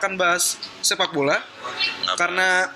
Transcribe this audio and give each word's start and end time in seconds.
akan 0.00 0.16
bahas 0.16 0.56
sepak 0.80 1.12
bola 1.12 1.36
karena 2.16 2.72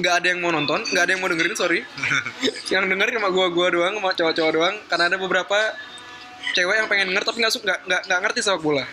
nggak 0.00 0.14
ada 0.22 0.26
yang 0.32 0.40
mau 0.40 0.50
nonton, 0.50 0.80
nggak 0.90 1.02
ada 1.06 1.10
yang 1.12 1.20
mau 1.20 1.30
dengerin, 1.30 1.54
sorry. 1.54 1.80
yang 2.72 2.88
dengerin 2.88 3.20
sama 3.20 3.28
gua-gua 3.30 3.68
doang, 3.68 3.94
sama 4.00 4.10
cowok-cowok 4.16 4.52
doang. 4.56 4.74
Karena 4.88 5.04
ada 5.12 5.16
beberapa 5.20 5.58
cewek 6.56 6.76
yang 6.80 6.88
pengen 6.88 7.06
denger 7.12 7.24
tapi 7.28 7.38
nggak 7.44 7.54
suka, 7.54 7.76
nggak 7.84 8.00
nggak 8.08 8.20
ngerti 8.26 8.40
sepak 8.42 8.62
bola. 8.64 8.84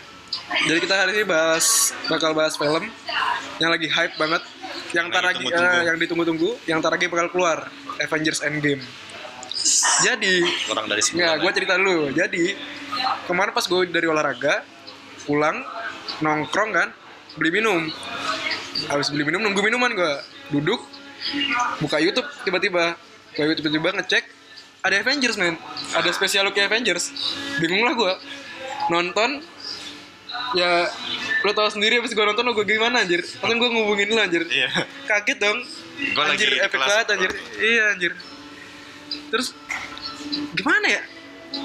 Jadi 0.68 0.78
kita 0.84 0.94
hari 0.94 1.10
ini 1.16 1.24
bahas 1.24 1.96
bakal 2.04 2.36
bahas 2.36 2.54
film 2.60 2.84
yang 3.56 3.70
lagi 3.72 3.88
hype 3.88 4.14
banget, 4.20 4.42
yang 4.92 5.08
tar 5.08 5.24
lagi 5.24 5.44
eh, 5.48 5.82
yang 5.88 5.96
ditunggu-tunggu, 5.96 6.50
yang 6.68 6.78
tar 6.84 6.92
lagi 6.92 7.08
bakal 7.08 7.32
keluar, 7.32 7.72
Avengers 7.96 8.44
Endgame. 8.44 8.84
Jadi 10.04 10.44
kurang 10.68 10.86
dari 10.86 11.02
sebulan 11.02 11.24
Ya, 11.24 11.30
gue 11.40 11.50
cerita 11.50 11.74
dulu. 11.80 12.12
Jadi 12.14 12.54
kemarin 13.26 13.52
pas 13.56 13.64
gue 13.66 13.80
dari 13.90 14.06
olahraga 14.06 14.62
pulang 15.24 15.60
nongkrong 16.20 16.70
kan, 16.72 16.88
beli 17.38 17.62
minum. 17.62 17.88
Habis 18.90 19.08
beli 19.14 19.24
minum 19.26 19.40
nunggu 19.42 19.62
minuman 19.62 19.90
gue 19.94 20.12
duduk 20.52 20.82
buka 21.78 22.02
YouTube 22.02 22.26
tiba-tiba. 22.42 22.98
Buka 23.34 23.42
YouTube 23.46 23.70
tiba-tiba 23.70 23.90
ngecek 24.02 24.24
ada 24.82 24.94
Avengers 25.02 25.36
men. 25.38 25.54
Ada 25.94 26.10
spesial 26.14 26.46
look 26.46 26.58
Avengers. 26.58 27.10
Bingung 27.62 27.82
lah 27.86 27.94
gue 27.94 28.12
nonton 28.88 29.42
ya 30.56 30.88
lo 31.44 31.52
tau 31.52 31.68
sendiri 31.68 32.00
abis 32.00 32.16
gue 32.16 32.24
nonton 32.24 32.46
lo 32.46 32.54
gue 32.54 32.66
gimana 32.66 33.02
anjir? 33.02 33.22
Langsung 33.42 33.58
gue 33.58 33.70
ngubungin 33.70 34.08
lo 34.14 34.20
anjir. 34.22 34.42
Iya. 34.46 34.68
kaget 35.06 35.38
dong. 35.38 35.58
Gua 36.14 36.30
lagi 36.30 36.46
anjir 36.46 36.48
di 36.54 36.58
efek 36.62 36.78
banget 36.78 37.06
anjir. 37.14 37.30
iya 37.58 37.84
anjir. 37.94 38.12
Terus 39.34 39.48
gimana 40.54 40.86
ya? 40.86 41.02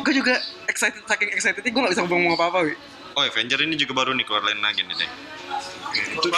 Gue 0.02 0.14
juga 0.16 0.36
excited 0.66 1.04
saking 1.06 1.30
excitednya 1.36 1.70
gue 1.70 1.82
gak 1.86 1.94
bisa 1.94 2.04
ngomong 2.08 2.34
apa-apa 2.34 2.60
wi. 2.66 2.76
Oh, 3.14 3.22
Avenger 3.22 3.62
ini 3.62 3.78
juga 3.78 3.94
baru 3.94 4.18
nih 4.18 4.26
keluar 4.26 4.42
lain 4.42 4.58
lagi 4.58 4.82
nih 4.82 4.96
deh. 5.06 5.10
Itu 5.96 6.30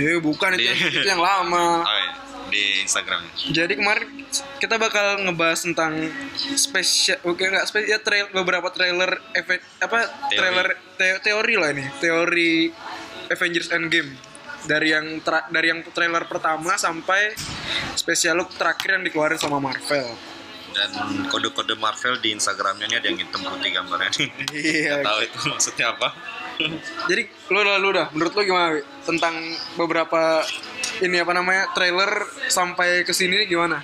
eh 0.00 0.18
bukan 0.18 0.50
itu, 0.54 0.64
Di- 0.64 0.88
itu 0.94 1.06
yang 1.06 1.18
lama 1.18 1.80
Oh, 1.80 1.98
iya. 1.98 2.12
di 2.46 2.62
Instagram. 2.80 3.22
jadi 3.48 3.72
kemarin 3.72 4.06
kita 4.56 4.74
bakal 4.76 5.04
ngebahas 5.20 5.60
tentang 5.62 6.10
spesial 6.54 7.18
oke 7.22 7.38
nggak 7.40 7.64
spesial 7.64 7.88
ya, 7.88 7.98
trail 7.98 8.26
beberapa 8.28 8.68
trailer 8.68 9.18
efek 9.32 9.62
apa 9.78 9.98
Teori. 10.26 10.36
trailer 10.36 10.66
te- 10.94 11.20
teori 11.20 11.54
lah 11.54 11.68
ini 11.70 11.84
teori 11.96 12.52
Avengers 13.28 13.70
Endgame 13.70 14.10
dari 14.62 14.90
yang 14.90 15.06
tra- 15.20 15.46
dari 15.46 15.68
yang 15.68 15.86
trailer 15.86 16.24
pertama 16.24 16.74
sampai 16.76 17.32
spesial 17.94 18.36
look 18.36 18.50
terakhir 18.52 18.92
yang 18.92 19.02
dikeluarin 19.02 19.36
sama 19.36 19.58
Marvel 19.58 20.10
Dan 20.70 20.90
kode-kode 21.26 21.74
Marvel 21.74 22.18
di 22.18 22.30
Instagramnya 22.30 22.86
ini 22.86 22.96
ada 22.96 23.06
yang 23.08 23.18
hitam 23.18 23.40
putih 23.40 23.70
gambarnya 23.72 24.06
nih. 24.12 24.30
iya 24.54 24.94
Tahu 25.00 25.18
itu 25.20 25.38
maksudnya 25.44 25.86
apa? 25.90 26.14
Jadi 27.08 27.22
lu 27.50 27.60
dah 27.64 27.76
lu 27.80 27.88
dah 27.94 28.06
menurut 28.12 28.32
lu 28.36 28.42
gimana 28.44 28.66
Wi? 28.76 28.82
tentang 29.06 29.34
beberapa 29.76 30.44
ini 31.00 31.16
apa 31.20 31.32
namanya 31.32 31.72
trailer 31.72 32.28
sampai 32.52 33.02
ke 33.06 33.12
sini 33.16 33.48
gimana 33.48 33.80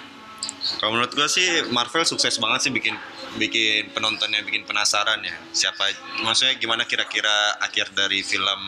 Kalau 0.82 0.98
menurut 0.98 1.14
gua 1.14 1.30
sih 1.30 1.62
Marvel 1.70 2.02
sukses 2.02 2.42
banget 2.42 2.68
sih 2.68 2.72
bikin 2.74 2.98
bikin 3.38 3.94
penontonnya 3.94 4.42
bikin 4.42 4.66
penasaran 4.66 5.22
ya. 5.22 5.30
Siapa 5.54 5.94
maksudnya 6.26 6.58
gimana 6.58 6.82
kira-kira 6.82 7.54
akhir 7.62 7.94
dari 7.94 8.26
film 8.26 8.60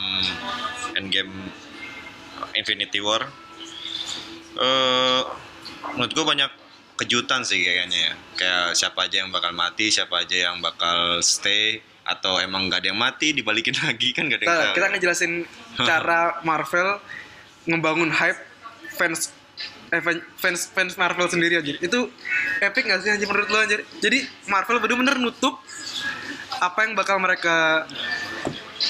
Endgame 0.94 1.34
Infinity 2.54 3.02
War? 3.02 3.26
Eh 4.62 5.20
menurut 5.98 6.12
gua 6.14 6.26
banyak 6.38 6.50
kejutan 7.02 7.42
sih 7.42 7.66
kayaknya 7.66 7.98
ya. 7.98 8.12
Kayak 8.38 8.66
siapa 8.78 9.10
aja 9.10 9.16
yang 9.26 9.34
bakal 9.34 9.50
mati, 9.50 9.90
siapa 9.90 10.22
aja 10.22 10.50
yang 10.50 10.62
bakal 10.62 11.18
stay 11.18 11.82
atau 12.08 12.40
emang 12.40 12.72
nggak 12.72 12.80
ada 12.80 12.88
yang 12.88 13.00
mati 13.00 13.36
dibalikin 13.36 13.76
lagi 13.84 14.16
kan 14.16 14.32
gak 14.32 14.40
ada 14.40 14.44
yang 14.44 14.56
kita, 14.56 14.64
tahu. 14.64 14.74
kita 14.80 14.86
ngejelasin 14.96 15.32
cara 15.76 16.20
Marvel 16.48 16.88
ngebangun 17.68 18.08
hype 18.08 18.40
fans 18.96 19.36
Aven- 19.88 20.24
fans 20.36 20.68
fans 20.68 20.94
Marvel 21.00 21.28
sendiri 21.32 21.60
aja 21.60 21.72
itu 21.72 22.00
epic 22.60 22.84
gak 22.88 23.00
sih 23.04 23.12
anjir 23.12 23.28
menurut 23.28 23.48
lo 23.48 23.58
anjir 23.60 23.80
jadi 24.00 24.24
Marvel 24.48 24.80
bener-bener 24.80 25.16
nutup 25.20 25.60
apa 26.60 26.84
yang 26.84 26.92
bakal 26.96 27.16
mereka 27.20 27.84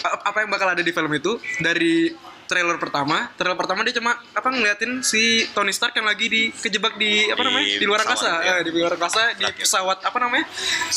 apa 0.02 0.38
yang 0.42 0.50
bakal 0.50 0.68
ada 0.70 0.82
di 0.82 0.92
film 0.94 1.10
itu 1.14 1.38
dari 1.62 2.14
trailer 2.48 2.80
pertama 2.80 3.28
trailer 3.36 3.54
pertama 3.54 3.84
dia 3.84 3.94
cuma 3.94 4.16
apa 4.32 4.48
ngeliatin 4.48 5.04
si 5.04 5.44
Tony 5.52 5.70
Stark 5.70 5.92
yang 5.94 6.08
lagi 6.08 6.26
di 6.26 6.42
kejebak 6.50 6.96
di 6.96 7.28
apa 7.28 7.38
Di 7.38 7.46
namanya 7.46 7.66
di 7.76 7.86
luar 7.86 8.00
angkasa 8.02 8.30
ya. 8.40 8.52
Eh, 8.58 8.60
di 8.64 8.70
luar 8.72 8.92
angkasa 8.96 9.22
di 9.36 9.44
pesawat 9.44 9.98
apa 10.02 10.18
namanya. 10.18 10.46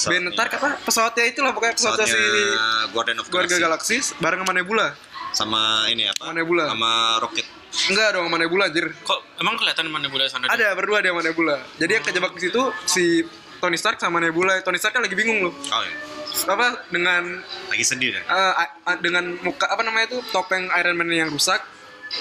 Benetar 0.08 0.48
apa 0.48 0.70
pesawatnya 0.82 1.24
itulah 1.28 1.52
pokoknya 1.52 1.76
pesawatnya 1.76 2.08
Pesawatnya 2.08 2.88
si 2.88 2.94
Guardian 2.96 3.18
of 3.20 3.28
Guardian 3.28 3.60
Galaxy. 3.60 4.00
Galaxy 4.00 4.18
bareng 4.24 4.42
sama 4.48 4.54
Nebula 4.56 4.88
sama 5.32 5.88
ini 5.88 6.12
apa? 6.12 6.20
Sama 6.20 6.34
Nebula. 6.36 6.64
Sama 6.68 6.92
Rocket. 7.24 7.48
Enggak 7.88 8.08
dong 8.20 8.26
sama 8.28 8.38
Nebula 8.38 8.64
anjir. 8.68 8.86
Kok 8.92 9.20
emang 9.40 9.56
kelihatan 9.56 9.88
mana 9.88 10.08
bola 10.12 10.28
sana? 10.28 10.52
Ada 10.52 10.76
berdua 10.76 11.00
dia 11.00 11.16
sama 11.16 11.24
Nebula. 11.24 11.56
Jadi 11.80 11.92
yang 11.96 12.04
kejebak 12.04 12.32
di 12.36 12.42
situ 12.52 12.62
si 12.84 13.24
Tony 13.64 13.80
Stark 13.80 13.98
sama 14.04 14.20
Nebula. 14.20 14.60
Tony 14.60 14.76
Stark 14.76 15.00
kan 15.00 15.04
lagi 15.04 15.16
bingung 15.16 15.40
loh. 15.48 15.54
Oh, 15.56 15.84
iya. 15.88 16.11
Apa 16.44 16.66
dengan 16.88 17.42
lagi 17.68 17.84
sedih 17.84 18.10
deh. 18.12 18.24
eh, 18.24 18.54
a- 18.56 18.72
a- 18.86 19.00
dengan 19.00 19.38
muka 19.40 19.66
apa 19.66 19.82
namanya 19.82 20.10
itu 20.10 20.20
topeng 20.30 20.68
Iron 20.72 20.96
Man 20.96 21.08
yang 21.08 21.28
rusak. 21.28 21.62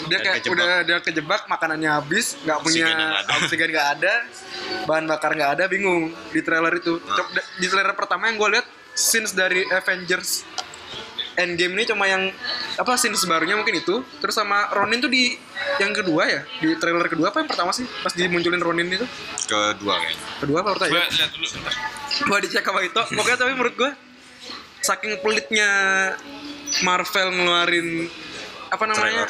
Dia 0.06 0.18
kayak 0.18 0.40
kejebak. 0.40 0.54
udah 0.54 0.70
dia 0.84 0.98
kejebak 1.00 1.42
makanannya 1.44 1.90
habis, 1.90 2.38
nggak 2.40 2.58
punya 2.60 2.86
Oksigen 3.34 3.74
nggak 3.74 3.88
ada. 3.90 4.12
ada, 4.14 4.14
bahan 4.86 5.04
bakar 5.04 5.34
nggak 5.34 5.50
ada, 5.52 5.64
bingung 5.66 6.02
di 6.30 6.40
trailer 6.40 6.70
itu. 6.72 6.94
Nah. 6.96 7.26
Di 7.58 7.66
trailer 7.66 7.90
pertama 7.92 8.30
yang 8.30 8.38
gue 8.38 8.48
lihat 8.52 8.66
scenes 8.92 9.32
dari 9.32 9.66
Avengers 9.66 10.46
Endgame 11.32 11.72
ini 11.72 11.84
cuma 11.86 12.04
yang 12.04 12.28
apa 12.76 12.94
scenes 12.94 13.22
barunya 13.24 13.54
mungkin 13.54 13.72
itu 13.74 14.02
terus 14.20 14.30
sama 14.32 14.68
Ronin 14.70 15.00
tuh 15.00 15.08
di 15.08 15.38
yang 15.78 15.90
kedua 15.90 16.26
ya 16.28 16.40
di 16.60 16.76
trailer 16.76 17.06
kedua 17.06 17.30
apa 17.30 17.40
yang 17.40 17.48
pertama 17.48 17.70
sih 17.70 17.86
pas 17.96 18.12
dimunculin 18.12 18.60
Ronin 18.60 18.84
itu 18.86 19.06
Kedua 19.46 19.94
kayaknya. 19.96 20.20
kedua 20.38 20.58
apa 20.60 20.70
pertama 20.70 20.90
Gue 20.90 21.00
ya 21.00 21.08
lihat 21.16 21.30
dulu 21.32 21.46
bentar. 21.48 21.72
gua 22.26 22.38
dicek 22.38 22.62
sama 22.62 22.80
itu 22.82 23.00
pokoknya 23.10 23.38
tapi 23.38 23.52
menurut 23.52 23.74
gua 23.74 23.90
saking 24.80 25.20
pelitnya 25.20 25.70
Marvel 26.82 27.28
ngeluarin 27.32 28.08
apa 28.70 28.84
namanya. 28.86 29.24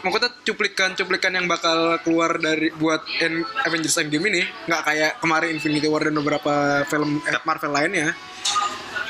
Maksudnya 0.00 0.32
cuplikan-cuplikan 0.48 1.32
yang 1.36 1.44
bakal 1.44 2.00
keluar 2.00 2.40
dari 2.40 2.72
buat 2.72 3.04
End- 3.20 3.44
Avengers 3.68 4.00
Endgame 4.00 4.32
ini 4.32 4.42
nggak 4.64 4.82
kayak 4.88 5.12
kemarin 5.20 5.52
Infinity 5.52 5.92
War 5.92 6.08
dan 6.08 6.16
beberapa 6.16 6.84
film 6.88 7.20
eh, 7.22 7.36
Marvel 7.44 7.68
lainnya. 7.68 8.16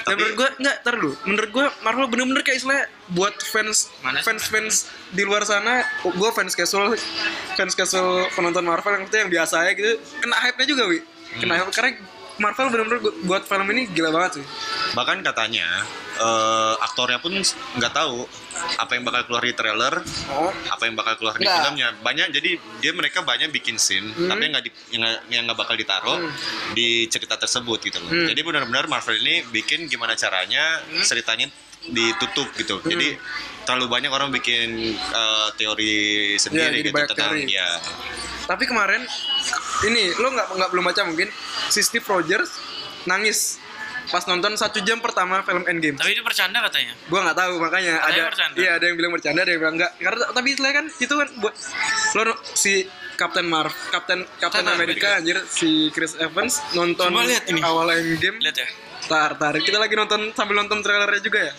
Tapi- 0.02 0.18
menurut 0.18 0.34
gua 0.34 0.48
nggak 0.58 0.76
ntar 0.82 0.94
dulu. 0.98 1.12
Menurut 1.30 1.50
gua 1.54 1.66
Marvel 1.86 2.06
bener-bener 2.10 2.42
kayak 2.42 2.58
istilah 2.58 2.82
buat 3.14 3.38
fans 3.38 3.86
Mana 4.02 4.18
fans 4.26 4.50
fans 4.50 4.74
di 5.14 5.22
luar 5.22 5.46
sana. 5.46 5.86
Gua 6.02 6.34
fans 6.34 6.58
casual 6.58 6.98
fans 7.54 7.78
casual 7.78 8.26
penonton 8.34 8.66
Marvel 8.66 8.98
yang 8.98 9.06
yang 9.06 9.30
biasa 9.30 9.70
ya 9.70 9.72
gitu. 9.78 9.94
Kena 10.18 10.42
hype-nya 10.42 10.66
juga 10.66 10.82
wi. 10.90 10.98
Kena 11.38 11.54
hype 11.62 11.70
karena 11.70 11.90
Marvel 12.42 12.66
bener-bener 12.74 12.98
buat 13.22 13.46
film 13.46 13.66
ini 13.70 13.86
gila 13.94 14.10
banget 14.10 14.42
sih. 14.42 14.44
Bahkan 14.90 15.22
katanya 15.22 15.66
eh, 16.16 16.74
aktornya 16.80 17.16
pun 17.16 17.32
nggak 17.32 17.92
tahu 17.92 18.26
apa 18.76 18.92
yang 18.92 19.02
bakal 19.02 19.24
keluar 19.24 19.40
di 19.40 19.54
trailer, 19.54 19.94
Oh, 20.28 20.52
apa 20.68 20.82
yang 20.84 20.92
bakal 20.92 21.16
keluar 21.16 21.32
di 21.34 21.42
Nggak. 21.42 21.56
filmnya. 21.62 21.88
Banyak 21.96 22.26
jadi 22.30 22.50
dia 22.76 22.92
mereka 22.92 23.22
banyak 23.22 23.48
bikin 23.50 23.76
scene, 23.76 24.10
Hmm. 24.10 24.28
tapi 24.28 24.40
yang 24.42 24.52
nggak 24.52 24.64
di- 24.66 24.74
yang 25.30 25.42
nggak 25.46 25.56
bakal 25.56 25.74
ditaruh 25.74 26.18
di 26.70 27.06
cerita 27.06 27.34
tersebut 27.34 27.78
gitu 27.82 27.98
loh. 27.98 28.10
Hmm. 28.10 28.26
Jadi 28.26 28.40
benar-benar 28.40 28.84
Marvel 28.86 29.16
ini 29.16 29.46
bikin 29.46 29.86
gimana 29.86 30.12
caranya 30.12 30.76
ceritanya 31.00 31.48
ditutup 31.82 32.52
gitu. 32.52 32.82
Jadi 32.82 33.16
terlalu 33.62 33.86
banyak 33.88 34.10
orang 34.10 34.28
bikin 34.28 34.92
eh, 34.92 35.48
teori 35.54 35.97
Hmm. 36.34 36.42
sendiri 36.42 36.76
jadi 36.76 36.91
gitu 36.91 37.00
tentang 37.06 37.32
teori. 37.32 37.48
ya 37.48 37.68
Tapi 38.42 38.66
kemarin 38.66 39.06
ini 39.84 40.10
lo 40.12 40.28
nggak 40.28 40.48
nggak 40.53 40.68
belum 40.68 40.84
baca 40.84 41.03
mungkin 41.06 41.30
si 41.70 41.80
Steve 41.80 42.03
Rogers 42.03 42.50
nangis 43.03 43.56
pas 44.08 44.24
nonton 44.24 44.52
satu 44.54 44.80
jam 44.80 44.98
pertama 44.98 45.41
film 45.41 45.62
Endgame. 45.64 45.94
Tapi 45.94 46.10
itu 46.10 46.22
bercanda 46.22 46.58
katanya. 46.62 46.97
Gua 47.06 47.20
nggak 47.22 47.36
tahu 47.36 47.52
makanya 47.58 47.94
Ada 47.98 48.10
ada 48.10 48.20
bercanda? 48.26 48.56
iya 48.56 48.70
ada 48.74 48.84
yang 48.84 48.97
bilang 48.97 49.12
bercanda 49.12 49.41
ada 49.41 49.50
yang 49.50 49.60
bilang 49.60 49.76
enggak 49.76 49.92
karena 49.97 50.24
tapi 50.30 50.47
istilahnya 50.48 50.76
kan 50.76 50.86
itu 50.91 51.14
kan 51.14 51.28
buat 51.36 51.54
lo 52.16 52.22
si 52.50 52.72
Captain 53.14 53.44
Marvel 53.44 53.76
Captain 53.91 54.20
Captain 54.34 54.64
Captain 54.64 54.66
America 54.66 55.08
anjir 55.14 55.36
si 55.44 55.68
Chris 55.91 56.16
Evans 56.16 56.64
nonton 56.72 57.06
Coba 57.06 57.22
lihat 57.22 57.44
ini. 57.47 57.60
awal 57.60 57.92
Endgame 57.92 58.41
Lihat 58.41 58.56
ya. 58.56 58.68
tar 59.02 59.36
tar 59.36 59.54
kita 59.56 59.76
lagi 59.76 59.92
nonton 59.92 60.32
sambil 60.32 60.56
nonton 60.56 60.80
trailernya 60.80 61.20
juga 61.20 61.41
ya 61.42 61.53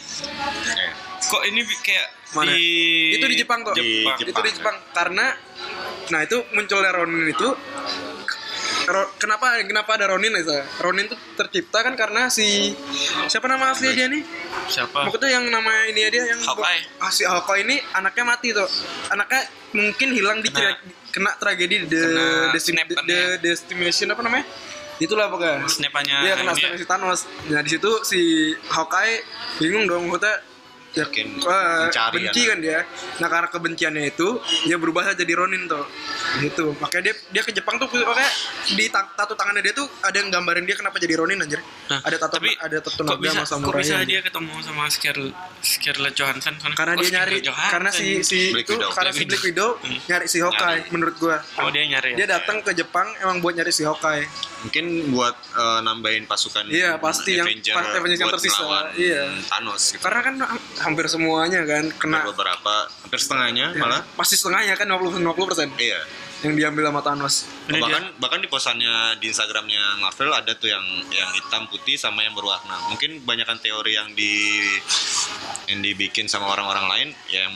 eh, 0.74 0.92
Kok 1.22 1.44
ini 1.46 1.62
kayak 1.78 2.08
Mana? 2.32 2.50
di 2.50 2.66
itu 3.14 3.26
di 3.28 3.38
Jepang 3.38 3.60
kok 3.62 3.76
Di 3.76 4.02
itu 4.02 4.26
Jepang, 4.26 4.42
di 4.42 4.52
Jepang 4.52 4.76
karena 4.92 5.26
nah 6.10 6.20
itu 6.20 6.38
munculnya 6.52 6.92
Ronin 6.92 7.28
itu 7.28 7.48
kenapa 9.16 9.46
kenapa 9.62 9.92
ada 9.94 10.06
Ronin 10.08 10.34
ya 10.34 10.62
Ronin 10.80 11.06
itu 11.06 11.16
tercipta 11.34 11.82
kan 11.82 11.94
karena 11.94 12.28
si 12.28 12.74
siapa 13.26 13.46
nama 13.46 13.72
asli 13.72 13.92
dia 13.92 14.08
nih 14.08 14.24
Siapa? 14.68 15.06
maksudnya 15.06 15.30
yang 15.32 15.46
nama 15.48 15.70
ini 15.88 16.02
dia 16.08 16.24
yang 16.28 16.42
Hawkeye. 16.42 16.82
ah, 16.98 17.10
si 17.10 17.24
Hawkeye 17.24 17.64
ini 17.64 17.78
anaknya 17.92 18.24
mati 18.26 18.52
tuh 18.52 18.68
anaknya 19.08 19.42
mungkin 19.72 20.08
hilang 20.12 20.40
di 20.40 20.50
Kena- 20.50 20.76
tra- 20.76 20.80
kena 21.12 21.32
tragedi 21.38 21.76
the 21.86 22.02
Kena 22.50 22.58
snap 22.58 22.88
kan 22.90 23.04
the 23.04 23.14
ya. 23.14 23.40
destination 23.40 24.08
apa 24.10 24.22
namanya 24.22 24.46
itulah 24.98 25.28
pokoknya 25.28 25.66
Snapannya 25.66 26.18
Iya 26.22 26.34
kena 26.36 26.52
ini 26.52 26.62
ya. 26.62 26.68
snap 26.68 26.78
si 26.78 26.86
Thanos. 26.86 27.20
Nah 27.48 27.62
di 27.62 27.70
situ 27.70 27.92
si 28.04 28.22
Hawkeye 28.68 29.26
bingung 29.58 29.86
dong 29.86 30.06
maksudnya 30.06 30.40
ya, 30.92 31.06
Mungkin 31.06 31.28
mencari 31.40 32.14
benci 32.18 32.42
ya, 32.42 32.50
kan 32.50 32.58
dia 32.60 32.80
nah 33.18 33.28
karena 33.28 33.48
kebenciannya 33.48 34.04
itu 34.08 34.28
dia 34.64 34.76
berubah 34.76 35.14
jadi 35.14 35.34
Ronin 35.34 35.64
tuh 35.66 35.88
gitu 36.40 36.76
makanya 36.78 37.10
dia 37.10 37.16
dia 37.32 37.42
ke 37.42 37.52
Jepang 37.52 37.76
tuh 37.76 37.88
pokoknya 37.88 38.28
di 38.70 38.86
ta- 38.88 39.08
tato 39.10 39.34
tangannya 39.34 39.62
dia 39.62 39.74
tuh 39.74 39.88
ada 40.02 40.14
yang 40.14 40.28
gambarin 40.28 40.64
dia 40.64 40.76
kenapa 40.76 40.98
jadi 40.98 41.16
Ronin 41.16 41.40
anjir 41.40 41.60
Nah, 41.88 42.00
ada 42.02 42.16
tato 42.18 42.36
tapi 42.38 42.56
ada 42.56 42.78
tato 42.80 42.96
kok 42.98 43.04
naga 43.06 43.20
bisa, 43.20 43.44
sama 43.44 43.44
kok 43.44 43.50
samurai 43.68 43.82
bisa 43.82 43.96
dia 44.04 44.20
ketemu 44.22 44.54
sama 44.62 44.84
Scarlett 44.88 45.36
Scarlett 45.62 46.14
Johansson 46.14 46.56
kan? 46.56 46.72
karena 46.72 46.94
Oh, 46.94 47.02
dia 47.02 47.12
nyari 47.14 47.38
Johansson. 47.42 47.72
karena 47.74 47.90
si 47.90 48.08
si 48.22 48.40
Black 48.50 48.64
itu 48.64 48.74
Widow. 48.74 48.90
karena 48.90 49.10
Black 49.10 49.18
si 49.18 49.30
Black 49.30 49.44
Widow 49.44 49.70
Hmm. 49.78 50.00
nyari 50.06 50.26
si 50.26 50.38
Hawkeye 50.40 50.68
Nyari. 50.78 50.90
menurut 50.90 51.16
gua 51.18 51.38
oh 51.58 51.68
dia 51.68 51.84
nyari 51.86 52.10
ya? 52.10 52.18
dia 52.18 52.28
datang 52.30 52.58
ke 52.60 52.72
Jepang 52.74 53.08
emang 53.18 53.40
buat 53.40 53.54
nyari 53.54 53.70
si 53.70 53.84
Hawkeye 53.84 54.24
mungkin 54.62 54.86
buat 55.10 55.34
eh, 55.34 55.80
nambahin 55.82 56.26
pasukan 56.26 56.66
Iya, 56.68 56.98
pasti 56.98 57.36
yang- 57.36 57.46
Avenger 57.46 57.74
pasti 57.74 57.96
Avengers 57.98 58.20
yang 58.20 58.32
tersisa. 58.32 58.64
Iya. 58.94 59.24
Thanos 59.48 59.82
gitu. 59.90 60.02
karena 60.02 60.20
kan 60.22 60.36
ha- 60.40 60.62
hampir 60.82 61.06
semuanya 61.06 61.62
kan 61.64 61.90
kena 61.94 62.22
Ada 62.22 62.30
beberapa 62.30 62.74
hampir 63.02 63.20
setengahnya 63.20 63.66
ya, 63.72 63.80
malah 63.80 64.02
pasti 64.14 64.36
setengahnya 64.36 64.74
kan 64.74 64.88
50 64.88 65.18
50 65.20 65.50
persen 65.50 65.68
iya 65.78 66.02
yang 66.42 66.58
diambil 66.58 66.90
sama 66.90 67.02
Thanos 67.02 67.36
dia. 67.68 67.78
bahkan 67.78 68.04
bahkan 68.18 68.40
di 68.40 68.48
posannya 68.48 68.94
di 69.18 69.30
Instagramnya 69.30 69.98
Marvel 69.98 70.32
ada 70.32 70.50
tuh 70.52 70.68
yang 70.68 70.82
yang 71.10 71.30
hitam 71.32 71.70
putih 71.70 71.94
sama 71.96 72.22
yang 72.22 72.34
berwarna 72.34 72.82
mungkin 72.88 73.22
banyakkan 73.22 73.58
teori 73.58 73.94
yang 73.94 74.10
di 74.12 74.58
yang 75.68 75.80
dibikin 75.80 76.26
sama 76.26 76.50
orang-orang 76.50 76.86
lain 76.88 77.10
yang 77.30 77.54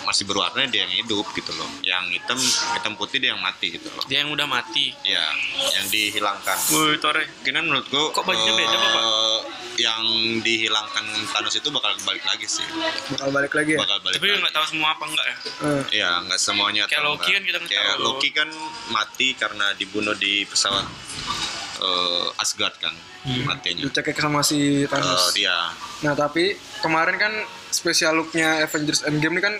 masih 0.00 0.24
berwarna 0.24 0.64
dia 0.64 0.82
yang 0.82 0.94
hidup 0.96 1.26
gitu 1.30 1.50
loh 1.52 1.68
yang 1.80 2.04
hitam 2.06 2.38
hitam 2.72 2.92
putih 2.94 3.18
dia 3.18 3.30
yang 3.30 3.40
mati 3.40 3.72
gitu 3.72 3.88
loh 3.88 4.02
Dia 4.04 4.22
yang 4.22 4.30
udah 4.30 4.44
mati. 4.44 4.94
ya 5.02 5.24
yang 5.72 5.86
dihilangkan 5.86 6.56
Woi, 6.68 6.96
Tore. 6.96 7.24
kemungkinan 7.24 7.62
menurut 7.64 7.86
gua 7.88 8.04
Kok 8.10 8.22
bajunya 8.22 8.52
beda, 8.54 8.68
eh, 8.68 8.80
Bapak? 8.80 9.04
yang 9.76 10.02
dihilangkan 10.40 11.04
Thanos 11.28 11.54
itu 11.54 11.68
bakal 11.68 11.94
balik 12.02 12.24
lagi 12.24 12.44
sih 12.44 12.66
bakal 13.10 13.28
balik 13.30 13.52
lagi 13.52 13.70
ya 13.72 13.78
bakal 13.78 13.98
balik 14.00 14.16
Tapi 14.16 14.26
nggak 14.34 14.52
tahu 14.52 14.66
semua 14.66 14.88
apa 14.90 15.04
enggak 15.04 15.26
ya? 15.26 15.36
Eh, 15.62 15.82
Ya 15.98 16.10
nggak 16.20 16.38
semuanya 16.38 16.82
Kayak 16.84 16.98
tahu, 17.00 17.10
Loki 17.14 17.30
kan 17.30 17.42
kita 17.42 17.58
nggak 17.58 17.70
Kayak 17.70 17.86
tahu. 17.92 18.04
Loki 18.04 18.28
kan 18.32 18.48
mati 18.88 19.28
karena 19.32 19.66
dibunuh 19.74 20.14
di 20.14 20.42
pesawat 20.44 20.86
eh, 21.78 22.26
Asgard 22.38 22.74
kan 22.76 22.94
matinya. 23.44 23.84
dicekek 23.84 24.16
sama 24.16 24.40
si 24.40 24.88
Thanos 24.88 25.30
dia 25.30 25.68
nah 26.00 26.14
tapi 26.14 26.54
kemarin 26.80 27.14
kan 27.14 27.32
spesial 27.68 28.16
looknya 28.16 28.64
Avengers 28.64 29.04
Endgame 29.04 29.36
ini 29.36 29.42
kan 29.42 29.54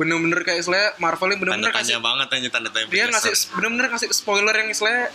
bener-bener 0.00 0.40
kayak 0.40 0.64
istilahnya 0.64 0.96
Marvel 0.96 1.28
tanda 1.28 1.40
bener-bener 1.44 1.72
tanya 1.76 1.84
kasih 1.84 2.00
banget 2.00 2.28
aja 2.32 2.48
tanda 2.48 2.68
tanya 2.72 2.86
dia 2.88 3.04
ngasih 3.12 3.32
bener-bener 3.52 3.86
ngasih 3.92 4.08
spoiler 4.16 4.54
yang 4.56 4.68
istilahnya 4.72 5.12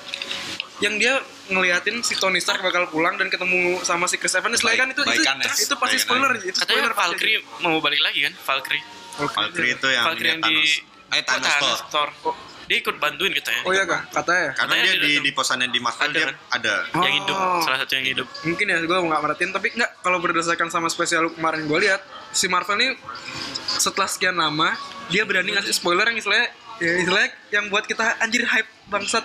yang 0.84 0.96
dia 1.02 1.14
ngeliatin 1.50 2.06
si 2.06 2.14
Tony 2.20 2.38
Stark 2.38 2.62
bakal 2.62 2.86
pulang 2.94 3.18
dan 3.18 3.34
ketemu 3.34 3.82
sama 3.82 4.06
si 4.06 4.22
Chris 4.22 4.38
Evans 4.38 4.62
istilahnya 4.62 4.86
kan 4.86 4.90
itu 4.94 5.02
itu, 5.02 5.10
Baikan 5.10 5.38
ya, 5.42 5.54
itu 5.58 5.76
pasti 5.80 5.98
spoiler 5.98 6.30
aja. 6.36 6.46
itu 6.46 6.58
Katanya 6.62 6.70
spoiler 6.70 6.94
pasti 6.94 7.02
Valkyrie 7.02 7.38
mau 7.66 7.76
balik 7.82 8.02
lagi 8.04 8.20
kan? 8.30 8.34
Valkyrie. 8.46 8.84
aja. 8.84 9.32
Valkyrie 9.32 9.72
itu 9.74 9.88
yang, 9.88 10.06
Valkyrie 10.06 10.32
yang 10.36 10.42
dia 10.44 10.52
di 10.52 10.54
Thanos. 10.54 11.16
Eh 11.16 11.24
Thanos 11.24 11.82
Thor. 11.90 12.10
Dia 12.66 12.78
ikut 12.80 12.96
bantuin 12.96 13.30
katanya. 13.32 13.62
oh 13.62 13.72
iya 13.72 13.84
kah 13.84 14.02
katanya 14.12 14.50
Karena 14.52 14.74
Katanya 14.74 14.84
dia 14.84 14.94
dia 14.96 15.06
di 15.06 15.12
di 15.22 15.32
posannya 15.32 15.68
di 15.68 15.80
Marvel 15.80 16.02
Ada 16.04 16.12
dia 16.12 16.26
kan? 16.26 16.36
ada. 16.52 16.76
Yang 16.96 17.06
Oh. 17.06 17.18
hidup, 17.20 17.38
salah 17.62 17.78
satu 17.80 17.94
yang 17.94 18.06
hidup. 18.08 18.28
mungkin 18.42 18.66
ya 18.66 18.78
gue 18.80 18.98
nggak 19.00 19.22
merhatiin 19.22 19.52
tapi 19.52 19.68
nggak 19.72 19.92
kalau 20.00 20.18
berdasarkan 20.18 20.68
sama 20.68 20.88
spesial 20.88 21.30
kemarin 21.30 21.64
gue 21.64 21.80
lihat 21.80 22.02
si 22.32 22.46
Marvel 22.46 22.78
ini 22.78 22.98
setelah 23.68 24.06
sekian 24.06 24.34
lama 24.36 24.74
dia 25.08 25.22
berani 25.24 25.52
ngasih 25.52 25.72
spoiler 25.72 26.06
yang 26.06 26.18
istilahnya 26.18 26.50
ya 26.76 26.92
istilahnya 26.98 27.30
yang 27.50 27.66
buat 27.68 27.84
kita 27.84 28.04
anjir 28.20 28.44
hype 28.44 28.68
bangsat 28.88 29.24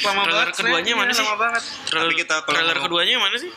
lama 0.00 0.20
Trailer 0.22 0.32
banget 0.42 0.54
keduanya 0.54 0.92
mana 0.94 1.10
sih? 1.10 1.22
lama 1.22 1.36
banget 1.38 1.62
Trailer, 1.84 2.02
Tapi 2.02 2.14
kita 2.16 2.34
kalau 2.36 2.48
trailer 2.48 2.64
ngomong- 2.70 2.84
keduanya 2.86 3.12
yang 3.12 3.22
mana 3.22 3.36
sih? 3.36 3.50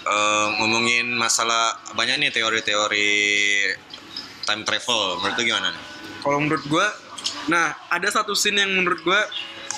Eh, 0.00 0.46
ngomongin 0.56 1.06
masalah 1.12 1.64
banyak 1.92 2.16
nih 2.18 2.30
teori-teori 2.30 3.10
time 4.42 4.62
travel. 4.62 5.20
Menurut 5.20 5.36
gimana 5.38 5.68
nih? 5.68 5.82
kalau 6.18 6.38
menurut 6.40 6.64
gue 6.64 6.86
nah 7.48 7.72
ada 7.88 8.08
satu 8.12 8.36
scene 8.36 8.60
yang 8.62 8.70
menurut 8.76 9.00
gue 9.00 9.20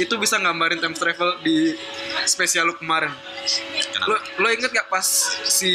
itu 0.00 0.14
bisa 0.16 0.40
gambarin 0.40 0.80
time 0.80 0.96
travel 0.96 1.38
di 1.44 1.76
spesial 2.24 2.66
look 2.72 2.80
kemarin 2.80 3.12
lo 4.08 4.16
Kenapa? 4.16 4.40
lo 4.40 4.48
inget 4.48 4.70
gak 4.72 4.88
pas 4.88 5.04
si 5.44 5.72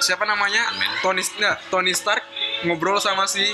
siapa 0.00 0.24
namanya. 0.24 0.64
Tony 1.04 1.20
nggak 1.20 1.68
Tony 1.68 1.92
Stark 1.92 2.24
ngobrol 2.64 2.96
sama 3.00 3.28
si 3.28 3.44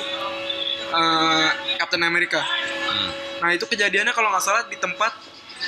eh, 0.91 1.49
Captain 1.79 2.03
America 2.07 2.43
Hmm. 2.91 3.11
Nah 3.41 3.51
itu 3.55 3.65
kejadiannya 3.71 4.11
kalau 4.11 4.35
nggak 4.35 4.43
salah 4.45 4.63
di 4.67 4.75
tempat 4.75 5.15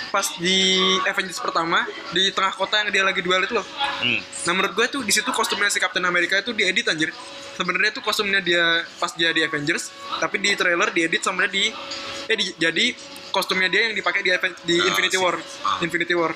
pas 0.08 0.26
di 0.40 0.80
Avengers 1.04 1.38
pertama 1.38 1.84
di 2.16 2.32
tengah 2.32 2.52
kota 2.56 2.80
yang 2.80 2.88
dia 2.90 3.04
lagi 3.04 3.20
duel 3.22 3.44
itu 3.44 3.54
loh. 3.54 3.66
Hmm. 4.02 4.20
Nah 4.48 4.52
menurut 4.56 4.72
gue 4.74 4.86
tuh 4.90 5.00
di 5.06 5.12
situ 5.14 5.30
kostumnya 5.30 5.70
si 5.70 5.78
Captain 5.78 6.02
America 6.04 6.34
itu 6.34 6.50
diedit 6.52 6.84
anjir. 6.90 7.14
Sebenarnya 7.52 7.92
tuh 7.92 8.02
kostumnya 8.02 8.40
dia 8.40 8.62
pas 8.96 9.12
dia 9.12 9.28
di 9.28 9.40
Avengers, 9.40 9.88
tapi 10.16 10.38
di 10.38 10.52
trailer 10.52 10.88
diedit 10.88 11.20
sama 11.20 11.44
dia 11.44 11.50
di 11.50 11.64
eh 12.24 12.36
di- 12.36 12.54
jadi 12.56 12.84
kostumnya 13.28 13.66
dia 13.66 13.86
yang 13.86 13.94
dipakai 13.94 14.20
di 14.20 14.30
di 14.62 14.76
Ah, 14.76 14.88
Infinity 14.88 15.16
War. 15.16 15.36
ah. 15.36 15.78
Infinity 15.80 16.12
War. 16.12 16.32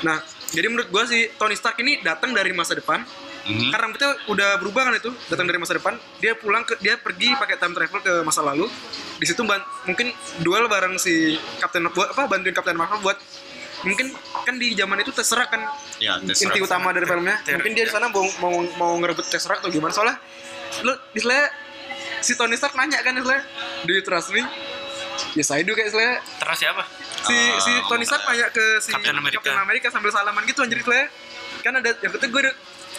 Nah, 0.00 0.20
jadi 0.50 0.66
menurut 0.66 0.88
gue 0.88 1.02
si 1.06 1.18
Tony 1.34 1.54
Stark 1.54 1.76
ini 1.78 2.00
datang 2.00 2.32
dari 2.32 2.52
masa 2.52 2.72
depan. 2.72 3.00
Mhm. 3.40 3.70
Karena 3.70 3.80
rambutnya 3.82 4.10
udah 4.28 4.48
berubah 4.58 4.82
kan 4.82 4.94
itu, 4.94 5.08
datang 5.26 5.46
dari 5.46 5.56
masa 5.56 5.72
depan. 5.72 5.96
Dia 6.18 6.36
pulang 6.36 6.62
ke 6.62 6.76
dia 6.78 6.96
pergi 6.96 7.32
pakai 7.32 7.56
time 7.56 7.72
travel 7.72 7.98
ke 7.98 8.12
masa 8.20 8.44
lalu. 8.44 8.68
Di 9.16 9.24
situ 9.24 9.40
ban- 9.42 9.64
mungkin 9.84 10.12
duel 10.38 10.68
bareng 10.68 10.96
si 10.96 11.32
Captain 11.56 11.88
buat 11.88 12.12
apa 12.12 12.28
bantuin 12.28 12.52
Captain 12.52 12.76
Marvel 12.76 13.00
buat 13.00 13.16
mungkin 13.80 14.10
kan 14.42 14.54
di 14.54 14.74
zaman 14.74 14.98
itu 14.98 15.08
Tesseract 15.10 15.48
kan 15.48 15.62
Ya, 15.96 16.18
Tesseract. 16.18 16.44
inti 16.44 16.58
utama 16.60 16.92
dari 16.92 17.06
filmnya. 17.06 17.40
Mungkin 17.40 17.72
dia 17.72 17.84
di 17.84 17.92
sana 17.94 18.06
mau 18.06 18.20
mau, 18.38 18.52
mau 18.76 18.92
ngerebut 18.96 19.24
Tesseract 19.24 19.64
atau 19.64 19.70
gimana 19.70 19.90
soalnya 19.90 20.18
lu 20.80 20.92
istilahnya 21.12 21.46
si 22.20 22.32
Tony 22.34 22.54
Stark 22.54 22.74
nanya 22.74 22.98
kan 23.00 23.12
istilahnya 23.12 23.44
do 23.82 23.90
you 23.90 24.00
trust 24.00 24.30
me? 24.30 24.42
Yes 25.34 25.50
I 25.50 25.60
do 25.60 25.72
kayak 25.72 25.88
istilahnya 25.88 26.22
Terus 26.38 26.58
siapa? 26.58 26.82
si 27.20 27.34
Ah, 27.34 27.58
si 27.58 27.72
Tony 27.84 28.04
Stark 28.04 28.22
nanya 28.24 28.46
ke 28.48 28.64
si 28.78 28.90
Captain 28.90 29.14
America. 29.14 29.36
Captain 29.40 29.58
America 29.58 29.86
sambil 29.88 30.10
salaman 30.10 30.42
gitu 30.44 30.60
anjir 30.60 30.78
istilahnya 30.78 31.08
kan 31.60 31.72
ada 31.74 31.90
yang 31.96 32.12
ketiga 32.12 32.30
gue 32.30 32.42
udah- 32.44 32.58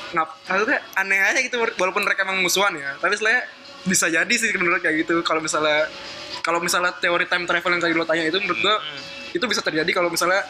ngap 0.10 0.30
maksudnya 0.44 0.80
aneh 0.96 1.20
aja 1.20 1.40
gitu 1.40 1.56
walaupun 1.76 2.02
mereka 2.02 2.24
emang 2.24 2.40
musuhan 2.40 2.74
ya 2.74 2.98
tapi 2.98 3.14
istilahnya 3.14 3.46
bisa 3.82 4.06
jadi 4.08 4.30
sih 4.32 4.50
menurut 4.54 4.80
kayak 4.80 5.04
gitu 5.04 5.22
kalau 5.22 5.40
misalnya 5.40 5.86
kalau 6.42 6.60
misalnya 6.60 6.92
teori 6.94 7.26
time 7.26 7.46
travel 7.46 7.70
yang 7.70 7.80
tadi 7.80 7.94
lo 7.94 8.04
tanya 8.04 8.26
itu 8.26 8.38
menurut 8.38 8.60
gue 8.60 8.76
Hmm. 8.76 9.02
itu 9.32 9.46
bisa 9.46 9.62
terjadi 9.62 9.88
kalau 9.92 10.10
misalnya 10.10 10.42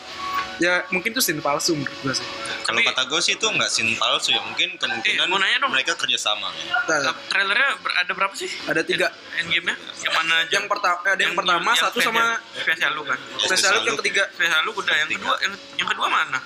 ya 0.59 0.83
mungkin 0.91 1.15
itu 1.15 1.21
scene 1.23 1.39
palsu 1.39 1.71
menurut 1.73 1.95
gue 2.03 2.13
sih 2.13 2.27
Kalau 2.67 2.79
kata 2.83 3.01
gue 3.07 3.19
sih 3.23 3.33
itu 3.33 3.47
nggak 3.47 3.69
scene 3.71 3.95
palsu 3.95 4.29
ya, 4.29 4.41
mungkin 4.43 4.75
kemungkinan 4.77 5.25
Eh, 5.25 5.27
mau 5.31 5.39
nanya 5.39 5.57
dong. 5.63 5.71
mereka 5.73 5.97
kerjasama. 5.97 6.51
Nah, 6.85 7.15
Trailernya 7.25 7.69
ada 7.79 8.11
berapa 8.13 8.35
sih? 8.35 8.51
ada 8.67 8.81
tiga 8.85 9.09
Endgame-nya? 9.39 9.75
Yang 10.03 10.13
mana 10.13 10.33
aja? 10.43 10.51
yang 10.53 10.65
pertama 10.67 10.97
ada 11.01 11.17
yang, 11.17 11.33
pertama 11.33 11.69
yang 11.73 11.81
satu 11.81 11.97
sama 12.03 12.37
spesial 12.53 12.91
lu 12.93 13.03
kan. 13.07 13.17
spesial 13.41 13.73
yang 13.81 13.95
look. 13.95 14.03
ketiga 14.05 14.23
Spesial 14.35 14.61
lu 14.61 14.71
udah 14.75 14.95
yang 14.95 15.09
kedua 15.09 15.35
yang, 15.41 15.53
yang 15.79 15.87
kedua 15.89 16.07
mana? 16.11 16.39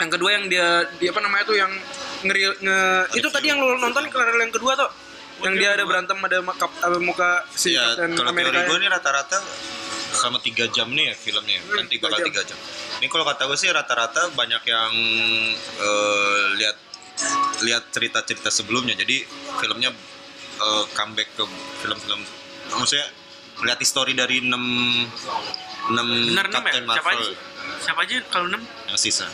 yang 0.00 0.10
kedua 0.10 0.30
yang 0.32 0.44
dia 0.48 0.68
dia 0.96 1.10
apa 1.12 1.20
namanya 1.20 1.44
tuh 1.44 1.56
yang 1.58 1.72
ngeri 2.24 2.42
nge 2.56 2.78
itu 3.20 3.28
tadi 3.28 3.46
yang 3.52 3.60
lo 3.60 3.76
nonton 3.76 4.08
trailer 4.08 4.38
yang 4.40 4.52
kedua 4.54 4.72
tuh 4.74 4.90
yang 5.44 5.54
yang 5.54 5.54
dia 5.60 5.68
ada 5.76 5.84
berantem 5.86 6.18
ada 6.18 6.38
ada 6.42 6.98
muka 6.98 7.44
si 7.52 7.76
ya, 7.76 7.94
Captain 7.94 8.16
kalau 8.16 8.32
teori 8.32 8.58
gue 8.64 8.76
nih 8.80 8.88
rata-rata 8.90 9.38
sama 10.18 10.38
tiga 10.38 10.66
jam 10.68 10.90
nih 10.90 11.10
ya 11.10 11.14
filmnya 11.14 11.58
kan 11.64 11.86
tiga 11.86 12.06
tiga 12.06 12.06
kali 12.08 12.20
jam. 12.20 12.28
tiga 12.28 12.42
jam. 12.44 12.58
Ini 12.98 13.06
kalau 13.06 13.24
kata 13.24 13.42
gue 13.46 13.56
sih 13.56 13.70
rata-rata 13.70 14.22
banyak 14.34 14.62
yang 14.64 14.92
eh, 15.78 16.44
lihat 16.58 16.76
lihat 17.60 17.84
cerita-cerita 17.88 18.50
sebelumnya. 18.50 18.94
Jadi 18.94 19.22
filmnya 19.56 19.90
eh, 20.58 20.84
comeback 20.92 21.28
ke 21.32 21.44
film-film 21.80 22.20
maksudnya 22.68 23.06
melihat 23.58 23.78
histori 23.80 24.12
dari 24.12 24.38
6 24.38 24.54
enam 25.88 26.06
Benar 26.30 26.46
enam 26.46 26.62
ya? 26.62 26.72
Captain 26.74 26.84
Siapa 26.84 27.10
aja? 27.10 27.16
Marvel 27.16 27.32
Siapa 27.78 28.00
aja 28.02 28.16
kalau 28.28 28.46
enam? 28.46 28.62
yang 28.86 28.98
sisa. 28.98 29.26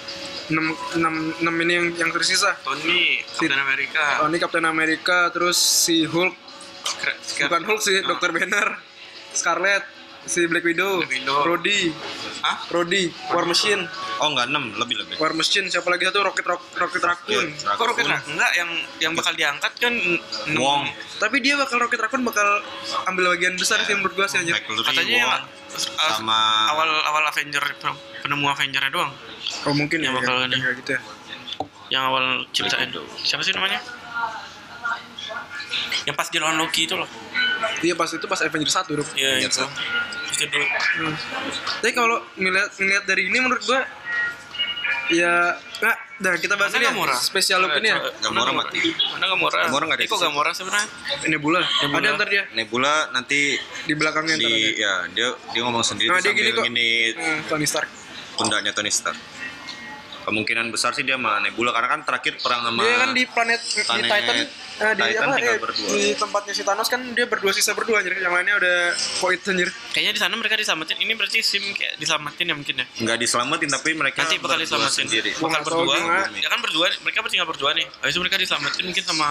enam 0.44 0.66
enam 0.94 1.14
enam 1.40 1.54
ini 1.60 1.72
yang 1.72 1.86
yang 1.98 2.10
tersisa 2.12 2.52
Tony, 2.60 3.24
Captain 3.26 3.56
America. 3.56 4.02
ini 4.22 4.36
Captain 4.36 4.66
America 4.66 5.18
terus 5.28 5.56
si 5.56 6.04
Hulk 6.04 6.36
bukan 7.40 7.62
Hulk 7.64 7.80
sih 7.80 7.96
Oh. 7.98 8.12
Dr. 8.12 8.28
Banner 8.30 8.76
Scarlet 9.32 9.84
si 10.24 10.48
Black 10.48 10.64
Widow, 10.64 11.04
Black 11.04 11.12
Widow. 11.20 11.38
Rhodey 11.44 11.92
Hah? 12.44 12.56
Rhodey 12.68 13.08
War 13.32 13.48
Machine 13.48 13.88
Oh 14.20 14.30
enggak 14.30 14.46
6, 14.52 14.80
lebih 14.80 14.96
lebih. 15.00 15.14
War 15.18 15.32
Machine 15.34 15.66
siapa 15.68 15.88
lagi 15.90 16.06
satu 16.06 16.22
Rocket 16.22 16.46
Rock, 16.46 16.62
Rocket 16.76 17.02
Raccoon 17.02 17.46
Rocket 17.50 17.76
Kok 17.76 17.86
Rocket 17.88 18.06
Raccoon. 18.06 18.32
Enggak, 18.36 18.52
yang 18.56 18.70
yang 19.00 19.12
bakal 19.16 19.32
diangkat 19.34 19.72
kan 19.80 19.94
enam. 20.48 20.60
Wong. 20.60 20.82
tapi 21.18 21.40
dia 21.40 21.54
bakal 21.56 21.80
Rocket 21.80 22.00
Raccoon 22.00 22.22
bakal 22.24 22.46
ambil 23.08 23.32
bagian 23.36 23.56
besar 23.56 23.80
sih 23.84 23.96
menurut 23.96 24.14
gua 24.16 24.26
sih 24.28 24.40
McLeary, 24.44 24.84
Katanya 24.84 25.16
yang 25.16 25.30
Wong, 25.30 25.44
uh, 25.74 26.12
sama 26.14 26.38
awal 26.72 26.88
awal 27.10 27.22
Avenger 27.32 27.64
penemu 28.22 28.46
Avengernya 28.48 28.90
doang. 28.92 29.12
oh 29.68 29.74
mungkin 29.76 29.98
Yang 30.00 30.14
ya, 30.14 30.18
bakal 30.20 30.34
ya, 30.48 30.70
gitu 30.78 30.90
ya 30.96 31.00
Yang 31.92 32.02
awal 32.08 32.24
ciptain. 32.50 32.88
Siapa 33.22 33.42
sih 33.44 33.52
namanya? 33.52 33.80
Yang 36.04 36.16
pas 36.16 36.28
dia 36.28 36.40
lawan 36.40 36.56
Loki 36.60 36.88
itu 36.88 36.94
loh. 36.96 37.08
Iya 37.80 37.94
pas 37.96 38.08
itu 38.08 38.26
pas 38.28 38.40
Avengers 38.40 38.74
1 38.76 38.88
dong. 38.92 39.08
Iya, 39.16 39.40
Avengers 39.40 39.56
itu. 39.60 39.66
Itu 40.34 40.44
dulu. 40.44 40.66
Hmm. 40.66 41.14
Tapi 41.78 41.92
kalau 41.92 42.16
ngeliat, 42.34 42.74
ngeliat 42.74 43.04
dari 43.04 43.22
ini 43.24 43.38
menurut 43.38 43.62
gua 43.62 43.80
ya 45.08 45.54
nggak 45.76 45.96
Nah, 46.14 46.38
kita 46.38 46.54
bahas 46.54 46.70
ini 46.72 46.86
ya, 46.86 46.94
Gamora? 46.94 47.12
spesial 47.12 47.58
look 47.58 47.74
ini 47.74 47.90
ya. 47.90 47.98
Gamora 48.20 48.54
mati. 48.54 48.78
Mana 49.10 49.26
Gamora? 49.26 49.66
Gamora 49.66 49.84
nggak 49.84 49.98
ada 49.98 50.04
Eh, 50.04 50.06
kok 50.06 50.14
di 50.14 50.16
sini. 50.16 50.24
Gamora 50.24 50.50
sebenarnya? 50.52 50.88
Nebula. 51.26 51.60
Nebula. 51.60 51.98
Ada 51.98 52.08
ntar 52.14 52.28
dia 52.28 52.42
Nebula 52.54 52.92
nanti 53.10 53.40
di 53.84 53.92
belakangnya 53.92 54.34
ntar 54.34 54.46
di 54.46 54.52
ada. 54.54 54.78
ya 54.78 54.92
dia 55.10 55.28
dia 55.50 55.60
ngomong 55.60 55.82
sendiri 55.82 56.08
Nah, 56.08 56.18
dia 56.18 56.30
sambil 56.30 56.38
gini 56.40 56.50
kok. 56.52 56.64
gini 56.64 56.88
Eh, 57.12 57.38
Tony 57.44 57.66
Stark. 57.66 57.90
pundaknya 58.34 58.70
Tony 58.70 58.90
Stark. 58.90 59.18
Kemungkinan 60.24 60.72
besar 60.72 60.96
sih 60.96 61.04
dia 61.04 61.20
sama 61.20 61.36
Nebula 61.38 61.70
karena 61.70 61.88
kan 61.92 62.00
terakhir 62.02 62.40
perang 62.40 62.64
sama 62.64 62.80
Dia 62.80 62.96
kan 62.96 63.10
di 63.12 63.24
planet, 63.28 63.60
di 63.60 63.82
planet 63.84 64.08
Titan, 64.08 64.36
eh, 64.80 64.92
di 64.96 65.02
Titan 65.04 65.28
apa 65.28 65.36
eh, 65.38 65.58
berdua. 65.60 65.88
di 65.92 66.02
tempatnya 66.16 66.52
si 66.56 66.62
Thanos 66.64 66.88
kan 66.88 67.00
dia 67.12 67.26
berdua 67.28 67.52
sisa 67.52 67.76
berdua 67.76 68.00
anjir. 68.00 68.16
Yang 68.16 68.32
lainnya 68.32 68.54
udah 68.56 68.76
void 69.20 69.40
anjir. 69.44 69.68
Kayaknya 69.92 70.12
di 70.16 70.20
sana 70.24 70.34
mereka 70.34 70.56
diselamatin. 70.56 70.96
Ini 70.96 71.12
berarti 71.12 71.38
sim 71.44 71.64
kayak 71.76 72.00
diselamatin 72.00 72.44
ya 72.48 72.54
mungkin 72.56 72.74
ya. 72.80 72.86
nggak 73.04 73.18
diselamatin 73.20 73.68
tapi 73.68 73.90
mereka 73.92 74.24
Nanti 74.24 74.36
bakal 74.40 74.58
diselamatin 74.58 75.06
sendiri. 75.06 75.30
Bakal 75.36 75.60
berdua. 75.60 75.96
Ya 76.32 76.48
kan 76.48 76.60
berdua. 76.64 76.86
Mereka 77.04 77.18
tinggal 77.28 77.48
berdua 77.48 77.70
nih. 77.76 77.86
Habis 78.00 78.16
itu 78.16 78.20
mereka 78.24 78.36
diselamatin 78.40 78.82
mungkin 78.88 79.04
sama 79.04 79.28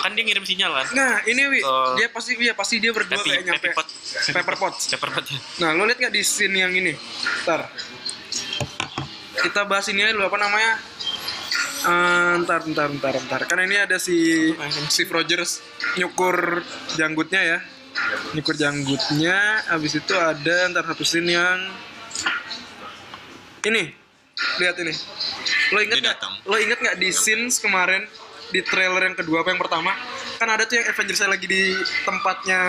kan 0.00 0.10
dia 0.14 0.22
ngirim 0.24 0.44
sinyal 0.46 0.72
kan. 0.72 0.86
Nah, 0.94 1.14
ini 1.26 1.42
wi, 1.50 1.60
Oh. 1.60 1.92
dia 1.96 2.08
pasti 2.08 2.34
dia 2.40 2.52
pasti 2.56 2.80
dia 2.80 2.90
berdua 2.94 3.20
kayak 3.20 3.44
nyampe 3.44 3.68
Pepi 3.68 3.76
Pot. 3.76 3.88
Pepper 4.32 4.56
Pot. 4.56 4.74
Pot. 4.76 5.24
Nah, 5.60 5.76
lo 5.76 5.84
lihat 5.84 5.98
nggak 6.00 6.14
di 6.14 6.22
scene 6.24 6.56
yang 6.56 6.72
ini? 6.72 6.92
Ntar. 7.44 7.68
Kita 9.40 9.64
bahas 9.64 9.88
ini 9.88 10.04
aja 10.04 10.12
dulu 10.12 10.28
apa 10.28 10.38
namanya? 10.38 10.72
Eh, 11.80 12.32
ntar, 12.44 12.60
ntar, 12.68 12.88
ntar, 12.92 13.14
ntar. 13.24 13.40
Karena 13.48 13.64
ini 13.64 13.76
ada 13.80 13.96
si 13.96 14.50
Steve 14.92 15.10
Rogers 15.10 15.64
nyukur 15.96 16.60
janggutnya 16.94 17.40
ya. 17.40 17.58
Nyukur 18.36 18.54
janggutnya. 18.54 19.64
Habis 19.72 19.96
itu 19.96 20.12
ada 20.12 20.68
ntar 20.68 20.84
satu 20.84 21.04
scene 21.08 21.32
yang 21.32 21.58
ini. 23.64 23.96
Lihat 24.60 24.76
ini. 24.80 24.92
Lo 25.72 25.78
inget 25.80 25.98
nggak? 26.00 26.16
Lo 26.48 26.56
inget 26.60 26.78
nggak 26.80 26.96
di 27.00 27.08
scenes 27.12 27.60
kemarin 27.60 28.04
di 28.50 28.60
trailer 28.66 29.06
yang 29.06 29.16
kedua 29.16 29.40
apa 29.44 29.52
yang 29.52 29.60
pertama? 29.60 29.92
Kan 30.40 30.48
ada 30.48 30.64
tuh 30.64 30.80
yang 30.80 30.88
Avengers 30.88 31.20
lagi 31.24 31.44
di 31.44 31.76
tempatnya 32.04 32.60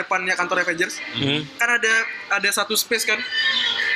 depannya 0.00 0.32
kantor 0.34 0.64
Avengers 0.64 0.96
Hmm. 1.20 1.44
kan 1.60 1.68
ada 1.76 1.94
ada 2.32 2.48
satu 2.48 2.72
space 2.72 3.04
kan 3.04 3.20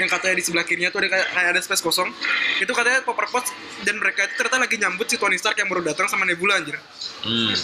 yang 0.02 0.08
katanya 0.10 0.34
di 0.38 0.44
sebelah 0.44 0.64
kirinya 0.66 0.90
tuh 0.90 1.04
ada 1.04 1.08
kayak, 1.14 1.28
kayak 1.30 1.48
ada 1.54 1.60
space 1.62 1.82
kosong. 1.84 2.10
Itu 2.58 2.72
katanya 2.74 3.06
Popper 3.06 3.30
Potts 3.30 3.54
dan 3.86 3.98
mereka 3.98 4.26
itu 4.26 4.34
ternyata 4.38 4.58
lagi 4.66 4.76
nyambut 4.80 5.06
si 5.06 5.16
Tony 5.20 5.38
Stark 5.38 5.58
yang 5.58 5.70
baru 5.70 5.82
datang 5.86 6.10
sama 6.10 6.26
Nebula 6.26 6.58
anjir. 6.58 6.78
Hmm. 7.24 7.56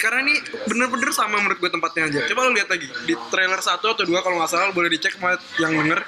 karena 0.00 0.24
ini 0.24 0.40
bener-bener 0.64 1.12
sama 1.12 1.36
menurut 1.44 1.60
gue 1.60 1.68
tempatnya 1.68 2.08
anjir. 2.08 2.22
Coba 2.32 2.48
lu 2.48 2.56
lihat 2.56 2.72
lagi 2.72 2.88
di 3.04 3.14
trailer 3.28 3.60
satu 3.60 3.92
atau 3.92 4.04
dua 4.08 4.24
kalau 4.24 4.40
nggak 4.40 4.48
salah 4.48 4.72
boleh 4.72 4.88
dicek 4.88 5.12
sama 5.20 5.36
yang 5.60 5.76
denger. 5.76 6.00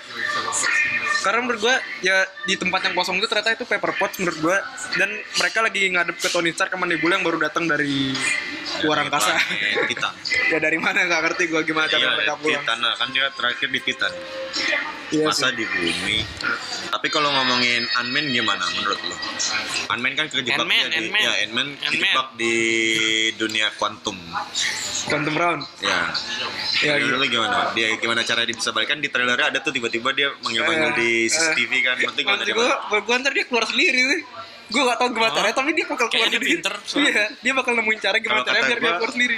Karena 1.21 1.41
menurut 1.45 1.61
gue 1.61 1.77
ya 2.01 2.25
di 2.49 2.57
tempat 2.57 2.81
yang 2.89 2.97
kosong 2.97 3.21
itu 3.21 3.29
ternyata 3.29 3.53
itu 3.53 3.69
Pepper 3.69 3.93
Potts 4.01 4.17
menurut 4.17 4.39
gue. 4.41 4.57
Dan 4.97 5.13
mereka 5.13 5.59
lagi 5.61 5.83
ngadep 5.93 6.17
ke 6.17 6.29
Tony 6.33 6.51
Stark 6.57 6.73
sama 6.73 6.89
Nebula 6.89 7.21
yang 7.21 7.25
baru 7.29 7.39
datang 7.45 7.69
dari 7.69 8.17
luar 8.83 8.99
angkasa 9.03 9.31
planet 9.33 9.87
Titan. 9.87 10.13
ya 10.53 10.59
dari 10.59 10.77
mana 10.77 10.99
nggak 11.03 11.21
ngerti 11.23 11.43
gue 11.47 11.61
gimana 11.63 11.87
cara 11.87 12.01
Iya, 12.01 12.11
mereka 12.15 12.35
pulang 12.37 12.61
Titan 12.61 12.79
nah, 12.79 12.95
kan 12.95 13.09
dia 13.11 13.27
terakhir 13.31 13.69
di 13.69 13.81
Titan. 13.81 14.13
Iya 15.11 15.27
Masa 15.27 15.51
sih. 15.51 15.59
di 15.59 15.65
bumi. 15.67 16.19
Tapi 16.87 17.07
kalau 17.09 17.29
ngomongin 17.29 17.83
Ant-Man 17.97 18.31
gimana 18.31 18.63
menurut 18.73 19.01
lo? 19.03 19.17
Ant-Man 19.89 20.15
kan 20.15 20.27
kejebak 20.29 20.55
Ant-Man, 20.61 20.71
dia 20.71 20.87
di 20.89 20.99
Ant-Man. 21.01 21.19
ya 21.21 21.33
Ant-Man. 21.43 21.69
kejebak 21.83 22.29
di 22.37 22.55
dunia 23.35 23.67
kuantum. 23.75 24.15
Quantum 25.03 25.35
Round 25.35 25.63
Ya. 25.81 26.15
Ya, 26.79 26.87
Ya, 26.87 26.95
gitu. 26.97 27.11
dulu 27.13 27.25
gimana? 27.27 27.75
Dia 27.75 27.91
gimana 27.97 28.23
cara 28.23 28.45
dia 28.45 28.55
bisa 28.55 28.71
balik 28.71 28.87
kan 28.89 28.99
di 28.99 29.09
trailernya 29.09 29.51
ada 29.51 29.59
tuh 29.59 29.71
tiba-tiba 29.71 30.13
dia 30.13 30.31
manggil-manggil 30.39 30.95
di 30.95 31.11
Eh, 31.21 31.29
CCTV 31.29 31.73
kan. 31.81 31.97
Nanti 32.01 32.21
gimana 32.21 32.43
dia 32.43 32.55
gue, 32.55 32.69
gue 32.97 33.17
ntar 33.17 33.33
dia 33.33 33.45
keluar 33.45 33.65
sendiri. 33.65 34.23
Gue 34.71 34.83
gak 34.83 34.97
tau 34.97 35.09
gimana 35.11 35.31
Oh. 35.31 35.37
caranya, 35.37 35.57
tapi 35.57 35.71
dia 35.75 35.85
bakal 35.85 36.07
keluar 36.07 36.29
sendiri. 36.31 36.47
pinter. 36.47 36.75
Iya, 36.97 37.25
dia 37.37 37.53
bakal 37.53 37.73
nemuin 37.75 37.99
cara 37.99 38.17
gimana 38.17 38.41
caranya 38.41 38.65
biar 38.65 38.79
dia 38.79 38.93
keluar 38.97 39.11
sendiri. 39.11 39.37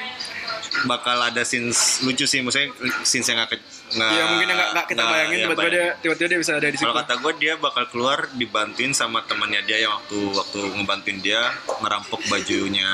Bakal 0.82 1.20
ada 1.20 1.42
scenes 1.42 1.78
lucu 2.00 2.24
sih 2.24 2.40
maksudnya 2.40 2.72
scenes 3.02 3.26
yang 3.26 3.38
gak, 3.38 3.60
nggak 3.90 4.10
Iya, 4.10 4.24
mungkin 4.26 4.46
yang 4.46 4.56
gak, 4.56 4.70
gak 4.72 4.86
kita 4.86 4.96
nggak- 4.96 5.12
bayangin, 5.12 5.32
ya, 5.34 5.44
tiba-tiba 5.44 5.62
dia, 5.62 5.76
bayangin. 5.76 6.00
tiba-tiba 6.00 6.26
dia 6.26 6.38
bisa 6.38 6.52
ada 6.54 6.64
di 6.64 6.74
situ. 6.74 6.86
Kalau 6.86 6.96
kata 6.98 7.14
gue 7.14 7.32
dia 7.38 7.52
bakal 7.56 7.84
keluar 7.86 8.18
dibantuin 8.32 8.92
sama 8.92 9.18
temannya 9.22 9.60
dia 9.62 9.78
yang 9.78 9.92
waktu 9.94 10.18
waktu 10.32 10.58
ngebantuin 10.74 11.18
dia 11.20 11.40
merampok 11.78 12.20
bajunya 12.26 12.88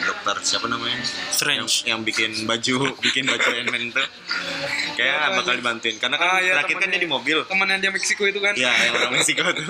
dokter 0.00 0.36
siapa 0.42 0.66
namanya? 0.66 0.98
Strange. 1.30 1.54
Yang, 1.54 1.70
yang 1.86 2.00
bikin 2.02 2.30
baju 2.44 2.74
bikin 3.00 3.24
baju 3.24 3.46
Ant-Man 3.46 3.82
itu 3.88 4.02
kayak 4.94 5.14
Apa 5.20 5.30
bakal 5.36 5.52
aja? 5.52 5.60
dibantuin 5.60 5.96
karena 5.96 6.16
kan 6.16 6.26
Ah, 6.26 6.38
iya, 6.40 6.52
terakhir 6.52 6.66
kan 6.72 6.82
temannya- 6.82 6.92
dia 6.92 7.00
di 7.00 7.10
mobil. 7.10 7.38
Temannya 7.44 7.76
dia 7.78 7.90
Meksiko 7.90 8.22
itu 8.24 8.38
kan. 8.38 8.52
Ya, 8.54 8.72
yang 8.80 8.94
orang 8.96 9.12
Meksiko 9.14 9.42
tuh. 9.46 9.66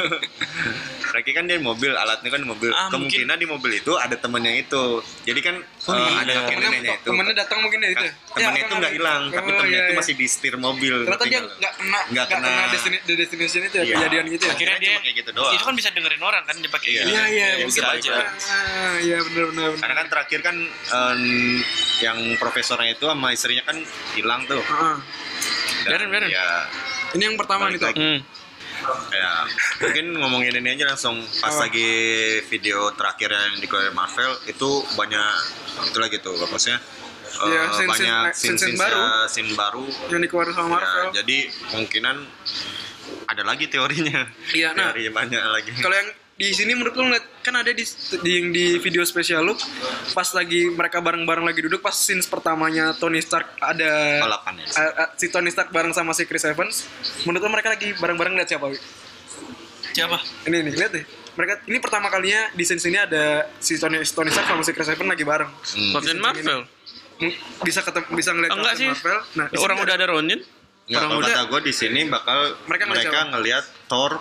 Terakhir 1.04 1.32
kan 1.32 1.44
dia 1.44 1.56
di 1.56 1.64
mobil, 1.64 1.92
alatnya 1.92 2.26
kan 2.26 2.40
di 2.40 2.48
mobil. 2.48 2.70
Ah, 2.70 2.88
Kemungkinan 2.88 3.36
di 3.36 3.46
mobil 3.46 3.70
itu 3.76 3.92
ada 3.94 4.16
temennya 4.16 4.52
itu. 4.56 4.84
Jadi 5.22 5.40
kan 5.40 5.54
Oh, 5.84 5.92
eh, 5.92 6.00
iya. 6.00 6.18
ada 6.18 6.32
kakek 6.34 6.48
Temennya, 6.48 6.68
neneknya 6.72 6.94
itu. 6.96 7.06
temennya 7.06 7.33
datang 7.34 7.58
mungkin 7.60 7.78
ya 7.78 7.90
itu. 7.90 8.00
Kan, 8.00 8.12
temennya 8.34 8.50
Ya, 8.54 8.64
itu 8.64 8.74
nggak 8.74 8.92
hilang, 8.92 9.22
tapi 9.28 9.44
Oh, 9.44 9.56
temennya 9.56 9.70
iya, 9.70 9.82
itu 9.82 9.92
iya. 9.92 9.98
masih 9.98 10.14
di 10.14 10.26
setir 10.26 10.54
mobil. 10.56 10.94
Ternyata 11.02 11.24
dia 11.24 11.32
tinggal. 11.36 11.58
nggak 11.58 11.72
kena, 11.74 12.00
Nggak 12.08 12.26
kena, 12.26 12.48
kena. 12.48 12.64
destin- 12.70 13.02
the 13.02 13.14
destination 13.14 13.60
itu 13.62 13.76
ya, 13.76 13.84
Iya. 13.84 13.94
kejadian 13.94 14.24
gitu 14.30 14.44
ya. 14.44 14.52
Akhirnya 14.54 14.76
dia 14.76 14.88
cuma 14.88 15.00
kayak 15.00 15.16
gitu 15.16 15.30
doang. 15.30 15.52
Itu 15.52 15.64
kan 15.64 15.74
bisa 15.74 15.88
dengerin 15.90 16.22
orang 16.22 16.42
kan 16.42 16.56
dipakai 16.56 16.88
Iya. 16.88 16.94
gitu. 16.96 17.10
Iya, 17.10 17.22
iya, 17.28 17.46
mungkin 17.54 17.66
bisa 17.68 17.82
aja. 17.90 18.12
Ah, 18.14 18.94
iya 18.98 19.18
benar 19.20 19.44
benar. 19.50 19.68
Karena 19.76 19.94
kan 19.96 20.06
terakhir 20.08 20.40
kan 20.40 20.56
yang 22.00 22.18
profesornya 22.36 22.90
itu 22.92 23.04
sama 23.04 23.28
istrinya 23.30 23.64
kan 23.64 23.76
hilang 24.14 24.44
tuh. 24.44 24.62
Biarin, 25.84 26.08
biarin. 26.08 26.28
Ya, 26.28 26.46
ini 27.12 27.22
yang 27.24 27.36
pertama 27.36 27.68
nih 27.68 27.78
tuh. 27.78 27.92
Hmm. 27.92 28.20
ya 29.08 29.48
mungkin 29.80 30.12
ngomongin 30.12 30.60
ini 30.60 30.76
aja 30.76 30.84
langsung 30.84 31.16
pas 31.40 31.56
Apa? 31.56 31.64
lagi 31.64 31.88
video 32.44 32.92
terakhir 32.92 33.32
yang 33.32 33.56
dikeluarin 33.56 33.96
Marvel 33.96 34.36
itu 34.44 34.68
banyak 34.92 35.32
itu 35.88 35.96
lagi 35.96 36.20
tuh 36.20 36.36
maksudnya 36.44 36.84
eh, 37.36 37.46
Iya, 37.46 37.62
scene-scene- 37.68 37.88
banyak 37.88 38.14
eh, 38.24 38.32
scene-scene 38.32 38.58
scene-scene 38.70 38.76
baru. 38.76 38.96
ya, 38.96 39.12
scene 39.26 39.50
baru 39.52 39.84
Yang 40.08 40.20
dikeluarin 40.22 40.52
sama 40.52 40.68
Marvel. 40.72 41.04
Ya, 41.04 41.12
jadi 41.16 41.38
kemungkinan 41.66 42.16
ada 43.26 43.42
lagi 43.42 43.64
teorinya 43.66 44.20
Iya, 44.52 44.68
nah. 44.72 44.90
teori 44.90 45.10
banyak 45.10 45.40
lagi 45.40 45.70
Kalau 45.76 45.94
yang 45.94 46.08
di 46.34 46.50
sini 46.50 46.74
menurut 46.74 46.92
lu 46.92 47.06
ngeliat 47.06 47.22
kan 47.40 47.54
ada 47.54 47.70
di, 47.70 47.86
di 48.18 48.30
yang 48.32 48.50
di 48.50 48.76
video 48.76 49.02
spesial 49.02 49.44
lu 49.44 49.54
pas 50.10 50.26
lagi 50.32 50.66
mereka 50.66 50.98
bareng-bareng 50.98 51.42
lagi 51.42 51.62
duduk 51.62 51.78
pas 51.78 51.94
scenes 51.94 52.26
pertamanya 52.26 52.90
Tony 52.92 53.18
Stark 53.20 53.54
ada 53.56 54.18
Balapan 54.20 54.58
ya? 54.58 54.66
a- 54.74 54.94
a- 55.00 55.12
si 55.14 55.28
Tony 55.28 55.46
Stark 55.48 55.70
bareng 55.70 55.90
sama 55.90 56.10
si 56.10 56.22
Chris 56.22 56.42
Evans 56.42 56.90
menurut 57.22 57.38
lu 57.40 57.50
mereka 57.52 57.70
lagi 57.70 57.94
bareng-bareng 57.94 58.34
lihat 58.34 58.50
siapa? 58.50 58.66
Siapa? 59.86 60.18
ini 60.44 60.56
nih 60.60 60.74
lihat 60.74 60.90
deh 60.92 61.04
mereka 61.34 61.62
ini 61.64 61.78
pertama 61.78 62.06
kalinya 62.08 62.50
di 62.50 62.62
scenes 62.62 62.82
ini 62.82 62.94
ada 62.96 63.24
si 63.56 63.74
Tony, 63.76 64.02
Tony 64.02 64.30
Stark 64.30 64.46
sama 64.48 64.62
si 64.62 64.70
Chris 64.70 64.86
Evans 64.88 65.06
lagi 65.08 65.22
bareng 65.22 65.50
Hmm. 65.50 65.92
Captain 65.92 66.18
Marvel. 66.18 66.60
Bisa 67.60 67.80
ketemu 67.80 68.06
bisa 68.12 68.30
ngeliat 68.30 68.50
Enggak 68.50 68.72
Captain 68.72 68.80
sih. 68.80 68.88
Marvel 68.90 69.18
nah 69.34 69.46
Orang 69.56 69.76
udah 69.80 69.94
ada 69.94 70.06
Ronin. 70.06 70.40
Nggak, 70.84 70.90
Orang 70.94 71.08
kalau 71.08 71.20
udah 71.20 71.34
kata 71.34 71.42
gue 71.46 71.60
di 71.62 71.72
sini 71.72 72.00
bakal 72.06 72.38
Mereka 72.64 72.84
mereka, 72.84 73.18
ngelihat 73.30 73.64
Thor 73.86 74.12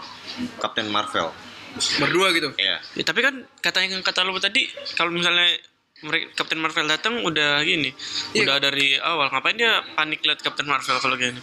Captain 0.58 0.88
Marvel 0.88 1.28
berdua 1.98 2.30
gitu 2.32 2.54
Iya 2.54 2.78
Ya, 2.94 3.04
tapi 3.04 3.20
kan 3.20 3.34
katanya 3.58 3.98
yang 3.98 4.04
kata 4.04 4.22
lu 4.22 4.38
tadi 4.38 4.70
kalau 4.94 5.10
misalnya 5.10 5.50
mereka 6.00 6.36
Captain 6.38 6.60
Marvel 6.60 6.84
datang 6.86 7.20
udah 7.20 7.64
gini, 7.64 7.96
Iya. 8.32 8.44
udah 8.44 8.56
dari 8.62 8.96
awal. 8.96 9.28
Ngapain 9.28 9.56
dia 9.56 9.80
panik 9.94 10.20
lihat 10.20 10.40
Captain 10.40 10.66
Marvel 10.66 11.00
kalau 11.00 11.16
gini? 11.16 11.40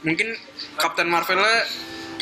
mungkin 0.00 0.36
Captain 0.76 1.08
Marvel 1.08 1.40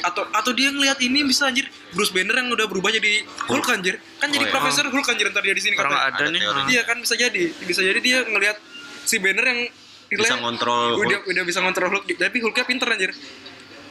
atau 0.00 0.22
atau 0.24 0.50
dia 0.50 0.70
ngelihat 0.70 0.98
ini 1.00 1.22
bisa 1.22 1.46
anjir 1.46 1.66
Bruce 1.90 2.10
Banner 2.10 2.32
yang 2.32 2.48
udah 2.48 2.64
berubah 2.64 2.90
jadi 2.90 3.22
Hulk 3.44 3.66
anjir 3.68 3.98
kan 4.16 4.26
jadi 4.26 4.38
Oh, 4.40 4.48
iya. 4.48 4.54
Profesor 4.54 4.84
Hulk 4.86 5.02
anjir 5.04 5.26
ntar 5.28 5.40
dia 5.40 5.50
di 5.50 5.60
sini 5.60 5.74
katanya 5.74 6.08
ada, 6.08 6.22
Ada 6.22 6.30
nih. 6.30 6.40
iya 6.68 6.82
kan 6.82 6.96
bisa 6.96 7.14
jadi 7.14 7.50
bisa 7.60 7.80
jadi 7.80 7.98
dia 7.98 8.18
ngelihat 8.22 8.56
si 9.04 9.16
Banner 9.18 9.44
yang 9.44 9.60
bisa 10.12 10.36
ngontrol 10.36 11.00
udah 11.00 11.18
Hulk. 11.20 11.30
udah 11.32 11.42
bisa 11.42 11.58
ngontrol 11.60 11.88
Hulk. 11.90 12.04
Tapi 12.14 12.36
Hulknya 12.38 12.64
pinter 12.64 12.88
anjir. 12.88 13.12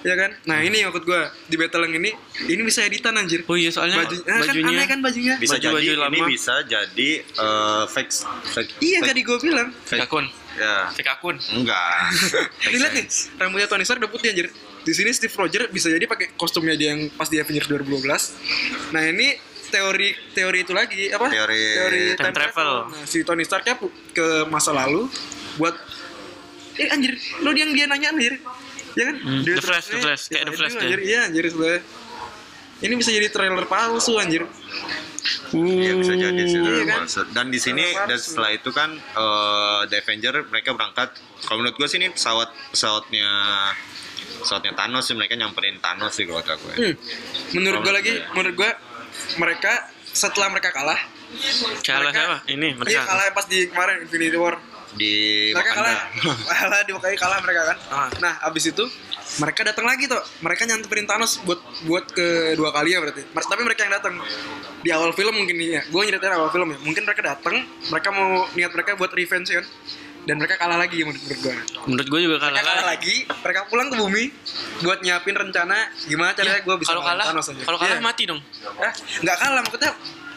Ya 0.02 0.18
kan? 0.18 0.34
Nah 0.50 0.66
ini 0.66 0.82
maksud 0.82 1.06
gua 1.06 1.30
di 1.46 1.56
battle 1.56 1.86
yang 1.86 2.02
ini 2.02 2.10
ini 2.50 2.62
bisa 2.62 2.82
editan 2.82 3.14
anjir. 3.14 3.46
Oh 3.46 3.54
iya 3.54 3.70
soalnya 3.70 4.02
Baju, 4.02 4.18
nah, 4.18 4.34
kan 4.34 4.42
bajunya 4.50 4.70
aneh 4.74 4.88
kan 4.90 5.00
bajunya? 5.00 5.34
Bisa 5.38 5.54
Baju-baju 5.56 5.78
jadi 5.78 5.94
ini 5.94 6.02
lama. 6.02 6.26
bisa 6.26 6.54
jadi 6.66 7.10
eh, 7.22 7.84
fake 7.86 8.12
fake 8.50 8.72
iya 8.82 8.98
fake- 8.98 9.10
tadi 9.14 9.20
gua 9.22 9.38
bilang. 9.38 9.70
Fake. 9.86 10.02
Akun, 10.02 10.26
ya. 10.58 10.90
Fake 10.90 11.06
akun. 11.06 11.38
enggak. 11.54 12.02
Dilihat 12.74 12.94
nih, 12.98 13.06
rambutnya 13.38 13.68
Tony 13.70 13.86
Stark 13.86 14.02
udah 14.02 14.10
putih 14.10 14.34
anjir. 14.34 14.50
Di 14.82 14.94
sini 14.98 15.14
Steve 15.14 15.38
Rogers 15.38 15.70
bisa 15.70 15.94
jadi 15.94 16.10
pakai 16.10 16.34
kostumnya 16.34 16.74
dia 16.74 16.98
yang 16.98 17.14
pas 17.14 17.30
di 17.30 17.38
Avengers 17.38 17.70
2012. 17.70 18.02
Nah, 18.98 19.06
ini 19.06 19.38
teori 19.72 20.10
teori 20.36 20.60
itu 20.68 20.74
lagi 20.76 21.10
apa? 21.10 21.32
Teori 21.32 22.20
time 22.20 22.36
travel. 22.36 22.72
Nah, 22.92 23.04
si 23.08 23.24
Tony 23.24 23.48
Starknya 23.48 23.80
ke 24.12 24.46
masa 24.52 24.76
lalu 24.76 25.08
buat 25.56 25.76
eh 26.76 26.88
anjir, 26.92 27.16
lo 27.44 27.52
yang 27.56 27.72
dia 27.72 27.88
nanya 27.88 28.12
anjir. 28.12 28.40
Ya 28.92 29.04
kan? 29.08 29.16
Hmm, 29.24 29.42
Dia 29.48 29.56
The 29.56 29.64
Flash, 29.64 29.88
terus, 29.88 30.04
The 30.04 30.04
Flash, 30.04 30.24
eh, 30.24 30.30
kayak 30.36 30.44
The 30.44 30.52
itu 30.52 30.60
Flash 30.60 30.76
anjir. 30.76 31.00
Iya, 31.00 31.20
anjir 31.32 31.44
sebenarnya. 31.48 31.82
Ini 32.82 32.94
bisa 32.98 33.10
jadi 33.14 33.28
trailer 33.30 33.66
palsu 33.70 34.14
anjir. 34.20 34.44
Iya 35.54 35.92
bisa 36.02 36.14
jadi 36.18 36.44
sih 36.50 36.60
Iya 36.60 36.86
kan? 36.90 37.04
Dan 37.30 37.54
di 37.54 37.60
sini 37.62 37.86
dan 37.94 38.18
setelah 38.18 38.52
itu 38.58 38.70
kan 38.74 38.90
eh, 38.98 39.82
The 39.88 40.02
Avenger 40.02 40.50
mereka 40.50 40.74
berangkat. 40.74 41.14
Kalau 41.46 41.62
menurut 41.62 41.78
gue 41.78 41.88
sih 41.88 42.02
ini 42.02 42.10
pesawat 42.10 42.50
pesawatnya 42.74 43.30
pesawatnya 44.42 44.74
Thanos 44.74 45.06
sih 45.06 45.14
mereka 45.14 45.38
nyamperin 45.38 45.78
Thanos 45.78 46.18
sih 46.18 46.26
kalau 46.26 46.42
kata 46.42 46.58
gue. 46.58 46.74
Hmm. 46.74 46.96
Menurut 47.54 47.80
gue 47.86 47.94
lagi, 47.94 48.12
ya. 48.18 48.26
menurut 48.34 48.56
gue 48.58 48.72
mereka 49.36 49.72
setelah 50.06 50.48
mereka 50.48 50.70
kalah 50.70 51.00
Kalah 51.82 52.12
Mereka- 52.12 52.20
siapa? 52.20 52.38
Ini 52.46 52.66
iya 52.68 52.76
mereka. 52.76 53.02
kalah 53.08 53.24
pas 53.32 53.46
di 53.48 53.64
kemarin 53.66 54.04
Infinity 54.04 54.36
War. 54.36 54.60
Di 54.92 55.12
mereka 55.56 55.72
kalah 55.74 55.96
Wakanda. 56.12 56.52
kalah. 56.52 56.80
Di 56.84 56.92
Wakanda 56.92 57.16
kalah 57.16 57.40
mereka 57.40 57.62
kan? 57.64 57.78
Ah. 57.88 58.10
nah 58.20 58.34
abis 58.44 58.68
itu 58.68 58.84
mereka 59.34 59.64
datang 59.64 59.88
lagi 59.88 60.12
tuh 60.12 60.20
mereka 60.42 60.68
nyamperin 60.68 61.08
Thanos 61.08 61.40
buat 61.42 61.56
buat 61.88 62.04
kedua 62.12 62.76
kali 62.76 62.92
ya 62.92 63.00
berarti. 63.00 63.24
Mer- 63.26 63.48
tapi 63.48 63.64
mereka 63.64 63.88
yang 63.88 63.96
datang. 63.96 64.20
Di 64.82 64.92
awal 64.92 65.16
film 65.16 65.32
mungkin 65.32 65.56
nih 65.56 65.70
ya 65.72 65.82
gue 65.88 66.02
nyeritain 66.04 66.36
awal 66.36 66.52
film 66.52 66.68
ya. 66.68 66.78
Mungkin 66.84 67.04
mereka 67.08 67.22
datang 67.24 67.56
mereka 67.88 68.10
mau 68.12 68.52
niat 68.52 68.72
mereka 68.76 69.00
buat 69.00 69.12
revenge 69.12 69.56
kan 69.56 69.64
dan 70.22 70.36
mereka 70.36 70.56
kalah 70.56 70.78
lagi 70.78 71.02
menurut 71.02 71.18
menurut 71.20 71.40
gue 71.42 71.54
Menurut 71.84 72.08
gue 72.08 72.20
juga 72.22 72.38
kalah. 72.40 72.54
mereka 72.54 72.70
kalah 72.70 72.88
lagi 72.88 73.16
mereka 73.28 73.60
pulang 73.68 73.88
ke 73.88 73.96
bumi 73.96 74.24
buat 74.80 75.00
nyiapin 75.00 75.36
rencana 75.36 75.78
gimana 76.04 76.32
caranya 76.32 76.60
gue 76.60 76.76
bisa 76.78 76.90
Kalau 76.90 77.02
ngalahin 77.02 77.18
kalah, 77.18 77.26
Thanos 77.32 77.48
aja. 77.48 77.64
kalau 77.64 77.78
kalah 77.78 77.92
Iya. 77.92 78.04
mati 78.04 78.24
dong. 78.26 78.42
Eh, 78.78 78.92
nggak 79.20 79.38
kalah 79.38 79.62
maksudnya 79.62 79.92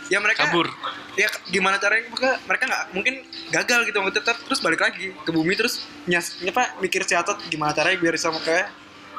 ya 0.04 0.18
mereka 0.18 0.40
Kabur. 0.42 0.68
ya 1.14 1.28
gimana 1.46 1.76
caranya 1.76 2.04
mereka 2.06 2.30
mereka 2.44 2.64
nggak 2.66 2.84
mungkin 2.92 3.14
gagal 3.50 3.78
gitu 3.84 3.96
maksudnya 3.98 4.20
tetap 4.20 4.36
terus 4.38 4.60
balik 4.60 4.80
lagi 4.80 5.12
ke 5.14 5.30
bumi 5.30 5.52
terus 5.54 5.74
nyas 6.04 6.36
apa 6.42 6.76
mikir 6.78 7.00
si 7.02 7.14
Atot 7.14 7.40
gimana 7.46 7.72
caranya 7.72 7.96
biar 7.98 8.12
bisa 8.12 8.28
kayak 8.34 8.68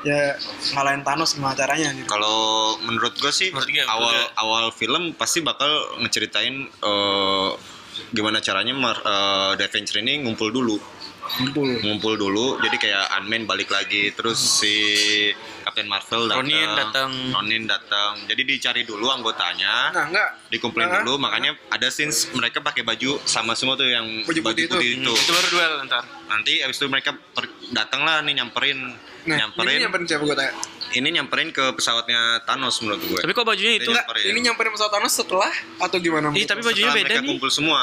ya 0.02 0.38
ngalahin 0.72 1.02
Thanos 1.02 1.34
gimana 1.34 1.54
caranya 1.54 1.90
gitu. 1.92 2.06
Kalau 2.06 2.38
menurut 2.80 3.14
gue 3.16 3.32
sih 3.32 3.50
Menurut 3.50 3.66
gue, 3.68 3.82
menurut 3.82 3.90
awal 3.92 4.14
gue. 4.14 4.26
awal 4.36 4.64
film 4.72 5.04
pasti 5.14 5.42
bakal 5.42 5.70
ngeceritain 6.00 6.54
eh, 6.70 7.50
gimana 8.10 8.40
caranya 8.40 8.72
Mar, 8.72 8.98
eh, 9.00 9.66
Avenger 9.66 10.00
ini 10.00 10.22
ngumpul 10.22 10.50
dulu, 10.50 10.78
Ngumpul. 11.42 11.82
ngumpul 11.82 12.14
dulu. 12.16 12.60
Jadi 12.60 12.78
kayak 12.78 13.18
Ant-Man 13.18 13.44
balik 13.44 13.68
lagi, 13.68 14.12
terus 14.12 14.38
si 14.38 14.74
Captain 15.62 15.86
Marvel 15.86 16.30
datang, 16.30 16.40
Ronin 16.40 16.70
datang. 16.72 17.12
Ronin 17.34 17.64
datang. 17.66 18.12
Jadi 18.26 18.42
dicari 18.46 18.82
dulu 18.84 19.10
anggotanya. 19.10 19.90
Nah, 19.92 20.06
enggak. 20.06 20.30
dikumpulin 20.48 20.86
Nah, 20.86 21.02
dulu 21.02 21.18
makanya 21.18 21.58
ada 21.68 21.90
scenes 21.90 22.30
mereka 22.32 22.62
pakai 22.62 22.82
baju 22.82 23.18
sama 23.24 23.52
semua 23.54 23.74
tuh 23.74 23.86
yang 23.86 24.06
Baju 24.22 24.42
baju, 24.42 24.54
putih 24.54 24.66
putih, 24.70 24.90
itu. 24.96 25.02
itu, 25.02 25.14
Itu 25.18 25.32
baru 25.34 25.48
duel 25.50 25.74
ntar. 25.86 26.04
nanti 26.26 26.58
abis 26.60 26.78
itu 26.78 26.86
mereka 26.86 27.14
datang 27.70 28.02
lah 28.02 28.22
nih 28.22 28.34
nyamperin 28.36 28.80
Nah, 29.26 29.38
nyamperin 29.42 29.74
ini 29.74 29.82
nyamperin 29.82 30.06
siapa 30.06 30.24
gue 30.24 30.38
tanya? 30.38 30.54
Ini 30.96 31.08
nyamperin 31.12 31.50
ke 31.50 31.64
pesawatnya 31.72 32.20
Thanos 32.42 32.80
menurut 32.80 33.02
gue 33.02 33.20
Tapi 33.20 33.32
kok 33.32 33.44
bajunya 33.44 33.74
itu? 33.76 33.90
Iya. 33.90 34.02
Enggak, 34.02 34.26
ini 34.26 34.40
nyamperin 34.42 34.72
pesawat 34.72 34.92
Thanos 34.92 35.14
setelah 35.14 35.52
atau 35.78 35.98
gimana? 35.98 36.32
Ih, 36.32 36.44
tapi 36.44 36.62
bajunya 36.62 36.88
Setelah 36.88 36.98
beda 36.98 37.08
mereka 37.10 37.22
nih. 37.22 37.30
kumpul 37.30 37.50
semua 37.50 37.82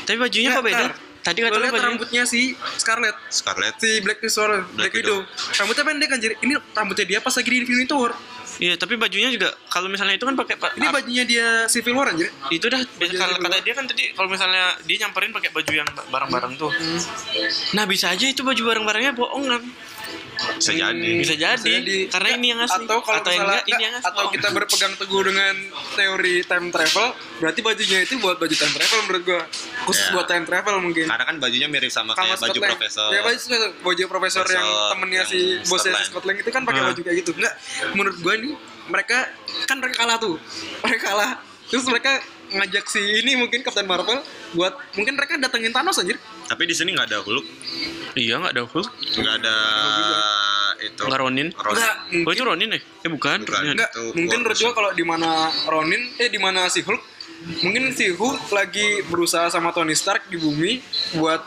Tapi 0.00 0.16
bajunya 0.16 0.48
Nggak, 0.48 0.56
kok 0.56 0.68
beda? 0.68 0.84
ntar. 0.84 0.94
Tadi 1.22 1.38
kata 1.38 1.54
lu 1.54 1.62
bajunya. 1.64 1.82
rambutnya 1.84 2.22
si 2.24 2.40
Scarlet 2.74 3.14
Scarlet 3.28 3.74
si 3.76 3.98
Black 4.00 4.18
Widow, 4.20 4.42
Black, 4.42 4.66
Black 4.74 4.94
Widow. 4.96 5.18
Rambutnya 5.54 5.84
pendek 5.84 6.10
anjir. 6.10 6.34
Ini 6.36 6.54
rambutnya 6.72 7.06
dia 7.06 7.18
pas 7.18 7.30
lagi 7.30 7.46
di 7.46 7.58
Infinity 7.60 7.94
War. 7.94 8.10
Iya, 8.52 8.74
tapi 8.74 8.94
bajunya 8.96 9.30
juga 9.30 9.48
kalau 9.66 9.86
misalnya 9.86 10.12
itu 10.12 10.22
kan 10.22 10.34
pakai 10.34 10.54
pa- 10.56 10.74
Ini 10.74 10.82
bajunya 10.84 11.22
dia 11.22 11.46
Civil 11.66 11.94
War 11.94 12.10
anjir. 12.10 12.26
itu 12.50 12.66
dah 12.66 12.82
kalau 13.16 13.38
kata 13.38 13.58
dia 13.60 13.70
kan 13.72 13.86
tadi 13.86 14.10
kalau 14.10 14.26
misalnya 14.26 14.74
dia 14.82 14.96
nyamperin 14.98 15.30
pakai 15.30 15.50
baju 15.50 15.72
yang 15.72 15.86
bareng-bareng 16.04 16.52
tuh. 16.56 16.70
Nah, 17.72 17.84
bisa 17.84 18.10
aja 18.10 18.24
itu 18.24 18.42
baju 18.42 18.58
bareng-barengnya 18.60 19.14
bohong 19.14 19.46
kan. 19.46 19.62
Bisa 20.32 20.72
jadi 20.72 21.10
Bisa 21.18 21.34
jadi, 21.34 21.98
karena 22.08 22.28
ini 22.34 22.46
yang 22.50 22.60
asli. 22.60 22.82
Atau 22.82 22.98
kalau 23.00 23.20
Atau 23.20 23.30
yang 23.30 23.44
enggak, 23.44 23.64
ini 23.64 23.82
yang 23.82 23.94
asli. 23.94 24.08
atau 24.08 24.24
kita 24.28 24.48
berpegang 24.50 24.94
teguh 24.94 25.22
dengan 25.22 25.54
teori 25.92 26.34
time 26.42 26.66
travel, 26.68 27.06
berarti 27.38 27.60
bajunya 27.60 27.98
itu 28.00 28.14
buat 28.16 28.36
baju 28.36 28.50
time 28.52 28.72
travel 28.72 28.98
menurut 29.02 29.22
gua. 29.22 29.42
Khusus 29.82 30.04
Ya. 30.04 30.12
buat 30.12 30.26
time 30.26 30.44
travel 30.44 30.74
mungkin. 30.78 31.04
karena 31.04 31.24
kan 31.24 31.36
bajunya 31.38 31.66
mirip 31.66 31.88
sama 31.88 32.12
kayak 32.12 32.38
baju 32.38 32.58
profesor 32.58 33.08
Ya 33.08 33.20
baju 33.20 33.38
baju 33.82 34.02
profesor 34.06 34.44
yang 34.44 34.62
Profesor 34.62 34.90
temennya 34.92 35.18
yang 35.18 35.28
si 35.28 35.40
bosnya 35.64 35.92
Scott 36.00 36.22
si 36.22 36.26
Lang 36.26 36.36
itu 36.36 36.50
kan 36.50 36.62
pakai 36.62 36.80
Hmm. 36.80 36.88
baju 36.88 37.00
kayak 37.02 37.16
gitu. 37.18 37.30
Enggak, 37.32 37.54
menurut 37.92 38.16
gua 38.18 38.34
nih 38.36 38.52
mereka 38.84 39.18
kan 39.64 39.76
mereka 39.78 39.96
kalah 40.00 40.16
tuh. 40.16 40.36
Mereka 40.80 41.02
kalah. 41.04 41.32
Terus 41.64 41.84
mereka 41.84 42.12
ngajak 42.52 42.84
si 42.86 43.00
ini 43.18 43.34
mungkin 43.34 43.60
Captain 43.60 43.84
Marvel 43.84 44.20
buat 44.52 44.76
mungkin 44.92 45.14
mereka 45.14 45.36
datengin 45.36 45.70
Thanos 45.70 45.96
anjir. 45.96 46.16
tapi 46.44 46.64
di 46.64 46.72
sini 46.72 46.92
nggak 46.92 47.08
ada 47.08 47.18
Hulk 47.20 47.46
Iya, 48.12 48.36
enggak 48.36 48.52
ada 48.52 48.62
Hulk. 48.66 48.88
nggak 49.14 49.34
ada 49.38 49.56
itu 50.78 51.00
Enggak 51.00 51.20
Ronin. 51.20 51.48
Ronin. 51.50 51.78
Enggak, 51.78 51.94
Oh, 52.22 52.32
itu 52.32 52.42
Ronin 52.42 52.68
ya? 52.68 52.80
Eh, 53.00 53.08
bukan. 53.08 53.38
Bukan. 53.40 53.54
Ronin. 53.54 53.72
Enggak, 53.72 53.90
mungkin 54.12 54.38
menurut 54.42 54.58
gua 54.58 54.72
kalau 54.74 54.90
di 54.92 55.02
mana 55.02 55.30
Ronin 55.64 56.02
eh 56.16 56.28
di 56.28 56.36
mana 56.36 56.68
si 56.68 56.80
Hulk 56.80 57.00
mungkin 57.60 57.90
si 57.90 58.10
Hulk 58.10 58.50
lagi 58.50 59.02
berusaha 59.04 59.48
sama 59.48 59.70
Tony 59.70 59.92
Stark 59.92 60.28
di 60.28 60.36
bumi 60.36 60.78
buat 61.12 61.40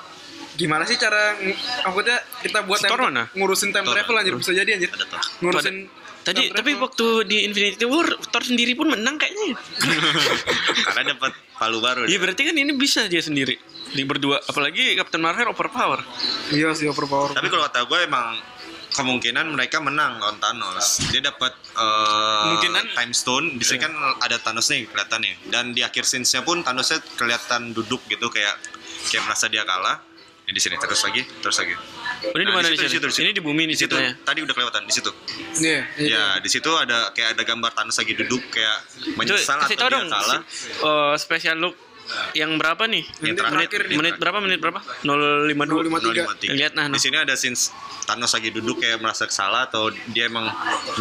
gimana 0.55 0.83
sih 0.83 0.95
cara 0.95 1.35
maksudnya 1.83 2.15
kita 2.39 2.63
buat 2.63 2.79
time- 2.79 2.95
mana? 2.97 3.27
ngurusin 3.29 3.69
time 3.69 3.85
travel 3.85 4.15
anjir 4.15 4.33
bisa 4.33 4.51
jadi 4.51 4.69
anjir. 4.73 4.89
Ada. 4.89 5.19
Ngurusin 5.39 5.75
Tadi 6.25 6.49
tapi 6.49 6.73
waktu 6.73 7.05
di 7.29 7.45
Infinity 7.45 7.85
War 7.85 8.09
Thor 8.19 8.41
sendiri 8.41 8.73
pun 8.73 8.89
menang 8.89 9.15
kayaknya. 9.15 9.53
ya. 9.53 9.57
karena 10.89 11.13
dapat 11.13 11.31
palu 11.55 11.77
baru 11.79 12.09
Iya 12.09 12.17
berarti 12.17 12.41
kan 12.49 12.55
ini 12.57 12.73
bisa 12.73 13.05
dia 13.05 13.21
sendiri 13.21 13.55
di 13.93 14.01
berdua 14.03 14.41
apalagi 14.41 14.97
Captain 14.97 15.21
Marvel 15.21 15.53
overpower. 15.53 16.01
iya 16.49 16.73
sih 16.73 16.89
overpower. 16.89 17.31
tapi 17.31 17.47
kalau 17.47 17.63
kata 17.69 17.85
gue 17.85 17.99
emang 18.03 18.35
kemungkinan 18.91 19.51
mereka 19.51 19.83
menang 19.83 20.17
lawan 20.17 20.39
Thanos. 20.39 21.03
Dia 21.11 21.19
dapat 21.21 21.51
eh, 21.75 22.43
Kemungkinan- 22.47 22.95
time 22.95 23.13
stone. 23.13 23.45
Di 23.59 23.63
sini 23.67 23.83
kan 23.83 23.91
ada 24.17 24.39
Thanos 24.39 24.71
nih 24.71 24.87
kelihatan 24.87 25.19
nih. 25.19 25.35
Dan 25.51 25.75
di 25.75 25.83
akhir 25.83 26.07
scenes-nya 26.07 26.41
pun 26.41 26.63
Thanosnya 26.63 27.03
kelihatan 27.19 27.75
duduk 27.75 28.07
gitu 28.07 28.31
kayak 28.31 28.55
kayak 29.11 29.23
merasa 29.27 29.51
dia 29.51 29.67
kalah. 29.67 29.99
Ya, 30.45 30.51
di 30.53 30.61
sini 30.61 30.77
terus 30.77 31.01
lagi, 31.01 31.25
terus 31.41 31.57
lagi. 31.57 31.73
Oh, 32.25 32.35
ini 32.35 32.43
di 32.43 32.51
Nah, 32.51 32.57
mana 32.57 32.67
di 32.67 32.75
situ, 32.75 32.89
situ, 32.97 33.07
situ. 33.09 33.21
Ini 33.21 33.31
di 33.31 33.41
bumi 33.41 33.63
di 33.65 33.75
situ. 33.75 33.93
ya. 33.93 34.11
Tadi 34.17 34.39
udah 34.41 34.53
kelewatan 34.53 34.83
di 34.83 34.93
situ. 34.93 35.11
Iya, 35.59 35.81
iya. 35.97 36.09
Ya, 36.09 36.23
di 36.39 36.49
situ 36.49 36.71
ada 36.71 37.11
kayak 37.11 37.37
ada 37.37 37.43
gambar 37.43 37.71
Thanos 37.71 37.95
lagi 37.95 38.13
duduk 38.13 38.41
kayak 38.49 38.77
menyesal 39.13 39.57
atau 39.57 39.71
tau 39.71 39.87
dia 39.87 39.95
dong. 39.95 40.07
kalah. 40.09 40.41
eh, 40.41 41.13
special 41.15 41.57
look 41.59 41.75
yang 42.37 42.51
berapa 42.61 42.83
nih? 42.85 43.03
Yang 43.03 43.21
Menit 43.21 43.37
terakhir, 43.37 43.55
terakhir 43.55 43.81
nih. 43.89 43.97
Menit 43.97 44.15
berapa? 44.21 44.37
Menit 44.41 44.59
berapa? 44.61 44.79
052. 45.03 46.45
053. 46.45 46.57
Lihat, 46.57 46.73
nah, 46.77 46.85
nah. 46.89 46.95
Di 46.97 47.01
sini 47.01 47.17
ada 47.17 47.33
scenes 47.33 47.73
Thanos 48.05 48.31
lagi 48.37 48.53
duduk 48.53 48.77
kayak 48.85 49.01
merasa 49.01 49.25
salah 49.33 49.65
atau 49.65 49.89
dia 50.13 50.29
emang 50.29 50.45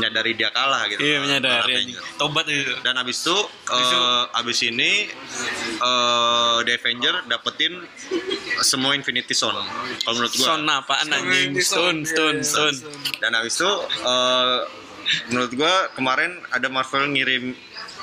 menyadari 0.00 0.32
dia 0.32 0.48
kalah 0.48 0.88
gitu. 0.88 1.04
Iya 1.04 1.20
menyadari. 1.20 1.84
Avenger. 1.84 2.00
Tobat 2.16 2.46
itu. 2.48 2.74
Dan 2.80 2.96
abis 2.96 3.16
itu, 3.20 3.36
eh, 3.68 4.24
abis 4.40 4.58
ini 4.64 4.92
eh 5.84 6.56
The 6.64 6.72
Avenger 6.80 7.14
dapetin 7.28 7.84
semua 8.64 8.96
Infinity 8.96 9.36
Stone. 9.36 9.60
Kalau 10.00 10.14
menurut 10.16 10.32
gua. 10.32 10.46
Son 10.48 10.64
apaan 10.64 11.08
anjing? 11.12 11.52
Stone, 11.60 12.08
Stone, 12.08 12.40
stone, 12.40 12.40
iya, 12.40 12.48
stone. 12.48 12.76
iya, 12.80 13.20
Dan 13.20 13.30
abis 13.36 13.52
itu, 13.60 13.72
eh, 14.00 14.58
menurut 15.28 15.52
gua 15.52 15.74
kemarin 15.92 16.40
ada 16.48 16.72
Marvel 16.72 17.12
ngirim 17.12 17.52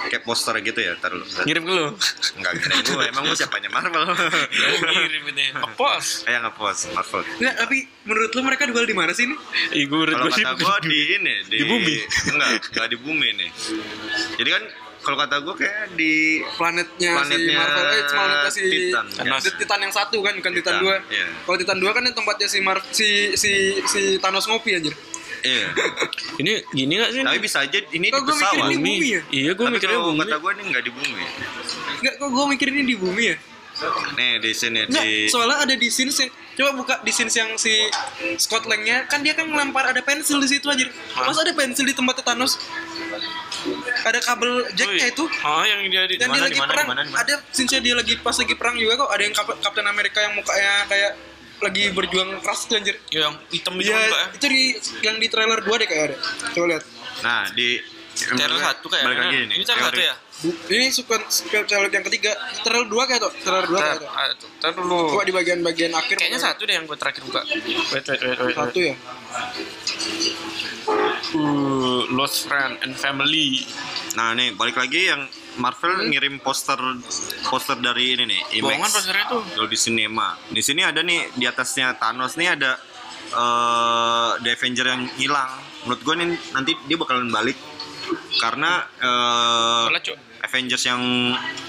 kayak 0.08 0.24
poster 0.24 0.56
gitu 0.60 0.80
ya, 0.80 0.94
taruh. 0.98 1.22
Ngirim 1.44 1.62
ke 1.62 1.72
lu. 1.72 1.86
Enggak 2.38 2.52
ngirim 2.58 2.78
gua, 2.88 3.04
emang 3.06 3.24
gua 3.26 3.36
siapanya 3.36 3.70
Marvel. 3.70 4.04
Ngirim 4.82 5.24
ini. 5.30 5.46
Ngepos. 5.54 6.26
Kayak 6.26 6.40
nge-post 6.48 6.82
Marvel. 6.92 7.22
Nggak, 7.38 7.54
tapi 7.58 7.78
menurut 8.04 8.32
lu 8.32 8.42
mereka 8.42 8.64
duel 8.66 8.86
di 8.86 8.96
mana 8.96 9.12
sih 9.12 9.26
ini? 9.28 9.36
Ih, 9.74 9.86
gue 9.86 9.94
menurut 9.94 10.16
Kalau 10.16 10.26
gue 10.26 10.38
sih 10.38 10.44
kata 10.44 10.58
gua 10.58 10.76
di 10.82 11.00
ini, 11.20 11.34
di, 11.46 11.58
Di 11.60 11.66
bumi. 11.66 11.96
Enggak, 12.32 12.50
enggak 12.72 12.88
di 12.88 12.98
bumi 12.98 13.28
nih. 13.36 13.50
Jadi 14.38 14.50
kan 14.50 14.64
kalau 15.02 15.18
kata 15.18 15.36
gua 15.42 15.56
kayak 15.58 15.98
di 15.98 16.46
Planetnya, 16.58 17.12
Planetnya 17.18 17.50
si 17.50 17.58
Marvel, 17.58 17.86
eh 17.90 18.04
planetnya 18.06 18.52
si 18.54 18.62
Titan. 18.62 19.06
Di- 19.10 19.58
Titan 19.58 19.80
yang 19.82 19.94
satu 19.94 20.18
kan, 20.22 20.34
bukan 20.38 20.54
Titan, 20.54 20.78
Titan, 20.78 21.02
2 21.02 21.14
iya. 21.14 21.26
Kalau 21.42 21.58
Titan 21.58 21.78
2 21.82 21.90
kan 21.90 22.04
yang 22.06 22.14
tempatnya 22.14 22.48
si 22.48 22.60
Mar 22.62 22.78
si 22.94 23.10
si 23.34 23.52
si 23.82 24.02
Thanos 24.18 24.46
ngopi 24.46 24.78
anjir. 24.78 24.94
Iya. 25.42 25.68
ini 26.38 26.52
gini 26.70 26.94
gak 26.96 27.12
sih? 27.12 27.22
Tapi 27.22 27.40
bisa 27.40 27.58
aja 27.62 27.78
ini 27.90 28.08
Kok 28.08 28.18
di 28.18 28.22
gua 28.22 28.36
mikir 28.36 28.48
pesawat. 28.52 28.70
ini 28.70 28.76
bumi 28.78 29.08
ya? 29.08 29.22
Iya, 29.30 29.52
gue 29.52 29.66
mikirnya 29.70 30.00
bumi. 30.00 30.20
kata 30.22 30.38
gua 30.38 30.52
ini 30.52 30.64
enggak 30.68 30.84
di 30.84 30.92
bumi. 30.92 31.24
Enggak, 31.98 32.14
kok 32.16 32.30
gue 32.30 32.46
mikirin 32.50 32.74
ini 32.76 32.86
di 32.86 32.98
bumi 32.98 33.24
ya? 33.26 33.38
Nih 34.14 34.32
di 34.38 34.52
sini 34.52 34.86
Enggak, 34.86 35.02
di 35.02 35.26
soalnya 35.26 35.58
ada 35.58 35.74
di 35.74 35.88
scenes 35.88 36.14
yang 36.16 36.30
coba 36.52 36.70
buka 36.76 36.94
di 37.02 37.10
scenes 37.10 37.34
yang 37.34 37.50
si 37.56 37.72
Scott 38.38 38.68
Lang-nya 38.68 39.08
kan 39.08 39.24
dia 39.24 39.34
kan 39.34 39.48
ngelempar 39.48 39.88
ada 39.88 39.98
pensil 40.00 40.38
di 40.38 40.46
situ 40.46 40.68
aja. 40.68 40.86
Mas 41.18 41.34
ada 41.36 41.50
pensil 41.52 41.88
di 41.88 41.96
tempat 41.96 42.22
Thanos? 42.22 42.62
Ada 44.02 44.20
kabel 44.20 44.66
jacknya 44.72 45.08
itu. 45.08 45.24
Oh, 45.26 45.64
yang 45.64 45.82
dia 45.88 46.06
di 46.06 46.18
Dan 46.18 46.30
dia 46.30 46.38
Mana, 46.38 46.46
lagi 46.46 46.54
di 46.54 46.62
mana, 46.62 46.72
perang. 46.72 46.88
Ada 47.16 47.34
scenes 47.50 47.74
dia 47.74 47.96
lagi 47.96 48.14
pas 48.20 48.36
lagi 48.36 48.54
perang 48.54 48.76
juga 48.76 48.94
kok. 48.98 49.10
Ada 49.10 49.22
yang 49.24 49.34
Kap- 49.34 49.60
Captain 49.60 49.88
America 49.88 50.20
yang 50.20 50.34
mukanya 50.34 50.74
kayak 50.86 51.12
lagi 51.62 51.84
berjuang 51.94 52.30
keras 52.42 52.66
tuh 52.66 52.76
anjir. 52.78 52.96
yang 53.10 53.34
hitam 53.50 53.74
itu 53.78 53.90
Iya, 53.90 53.98
enggak 53.98 54.22
ya? 54.22 54.28
itu 54.34 54.46
di 54.48 54.62
yang 55.02 55.16
di 55.18 55.28
trailer 55.30 55.60
2 55.62 55.82
deh 55.82 55.88
kayak 55.88 56.04
ada. 56.10 56.18
Coba 56.52 56.66
lihat. 56.76 56.84
Nah, 57.22 57.44
di 57.54 57.70
Trailer 58.12 58.60
satu 58.60 58.92
kayak. 58.92 59.06
Balik 59.08 59.20
lagi 59.24 59.38
nih. 59.48 59.56
Ini 59.56 59.64
trailer 59.64 59.88
satu 59.88 60.02
ya? 60.04 60.16
Ini 60.68 60.88
suka 60.92 61.16
trailer 61.64 61.88
yang 61.88 62.06
ketiga. 62.06 62.32
Trailer 62.60 62.88
2 62.90 63.08
kayak 63.08 63.22
tuh. 63.24 63.34
Trailer 63.40 63.66
2 63.72 63.78
kayak 63.80 63.98
tuh. 64.36 64.50
Ntar 64.60 64.72
dulu. 64.76 65.00
Coba 65.16 65.24
di 65.24 65.34
bagian-bagian 65.34 65.92
akhir. 65.96 66.16
Kayaknya 66.20 66.42
satu 66.44 66.62
deh 66.68 66.76
yang 66.76 66.86
gue 66.86 66.98
terakhir 67.00 67.24
buka. 67.24 67.42
Wait, 67.48 68.04
wait, 68.04 68.20
wait, 68.20 68.40
wait. 68.42 68.56
Satu 68.58 68.80
ya. 68.84 68.96
Uh, 71.32 72.04
Lost 72.12 72.44
Friend 72.44 72.84
and 72.84 73.00
Family. 73.00 73.64
Nah, 74.20 74.36
nih 74.36 74.52
balik 74.52 74.76
lagi 74.76 75.08
yang 75.08 75.24
Marvel 75.60 76.08
ngirim 76.08 76.40
poster 76.40 76.80
poster 77.50 77.76
dari 77.84 78.16
ini 78.16 78.24
nih, 78.24 78.64
Bohongan 78.64 78.88
IMAX. 78.88 78.96
posternya 78.96 79.26
tuh. 79.28 79.42
Kalau 79.52 79.68
di 79.68 79.78
Cinema. 79.80 80.28
Di 80.48 80.62
sini 80.64 80.82
ada 80.86 81.04
nih 81.04 81.36
di 81.36 81.44
atasnya 81.44 82.00
Thanos 82.00 82.40
nih 82.40 82.56
ada 82.56 82.72
eh 83.32 84.32
The 84.40 84.50
Avenger 84.56 84.88
yang 84.88 85.04
hilang. 85.20 85.52
Menurut 85.84 86.02
gue 86.08 86.16
nih 86.24 86.28
nanti 86.56 86.72
dia 86.88 86.96
bakalan 86.96 87.28
balik 87.28 87.60
karena 88.40 88.88
eh 89.04 90.00
Cuk. 90.00 90.18
Avengers 90.42 90.84
yang 90.88 91.02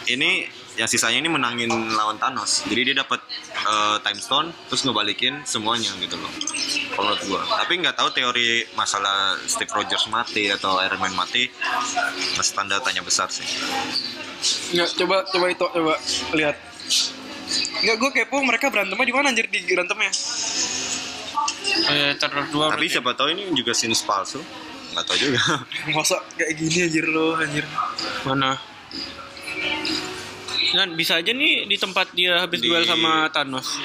ini 0.09 0.47
yang 0.73 0.89
sisanya 0.89 1.21
ini 1.21 1.29
menangin 1.29 1.69
lawan 1.93 2.17
Thanos. 2.17 2.65
Jadi 2.65 2.93
dia 2.93 2.97
dapat 3.05 3.21
eh, 3.53 3.97
time 4.01 4.21
stone 4.21 4.49
terus 4.73 4.83
ngebalikin 4.89 5.45
semuanya 5.45 5.93
gitu 6.01 6.17
loh. 6.17 6.33
Kalau 6.97 7.13
menurut 7.13 7.23
gua. 7.29 7.43
Tapi 7.61 7.73
nggak 7.85 7.97
tahu 7.97 8.09
teori 8.17 8.65
masalah 8.73 9.37
Steve 9.45 9.69
Rogers 9.69 10.09
mati 10.09 10.49
atau 10.49 10.81
Iron 10.81 11.01
Man 11.01 11.13
mati 11.13 11.49
masih 12.41 12.53
tanda 12.57 12.81
tanya 12.81 13.05
besar 13.05 13.29
sih. 13.29 13.45
Nggak, 14.73 14.89
coba 14.97 15.17
coba 15.29 15.47
itu 15.53 15.67
coba 15.69 15.95
lihat. 16.35 16.57
Nggak, 17.83 17.97
gue 18.01 18.11
kepo 18.17 18.41
mereka 18.41 18.73
berantemnya 18.73 19.07
di 19.07 19.15
mana 19.15 19.29
anjir 19.29 19.47
di 19.53 19.61
berantemnya. 19.69 20.13
Eh, 21.93 22.13
dua 22.49 22.73
Tapi 22.73 22.81
berarti. 22.81 22.87
siapa 22.89 23.11
tahu 23.13 23.29
ini 23.37 23.53
juga 23.53 23.77
scenes 23.77 24.01
palsu. 24.03 24.41
Nggak 24.97 25.05
tahu 25.05 25.17
juga. 25.21 25.41
Masa 25.97 26.17
kayak 26.37 26.53
gini 26.57 26.79
anjir 26.89 27.05
lo 27.13 27.37
anjir. 27.37 27.65
mana? 28.25 28.57
Dan 30.73 30.97
bisa 30.97 31.17
aja 31.17 31.31
nih 31.31 31.65
di 31.65 31.77
tempat 31.77 32.11
dia 32.11 32.41
habis 32.41 32.59
Di- 32.59 32.67
duel 32.67 32.83
sama 32.83 33.29
Thanos. 33.29 33.77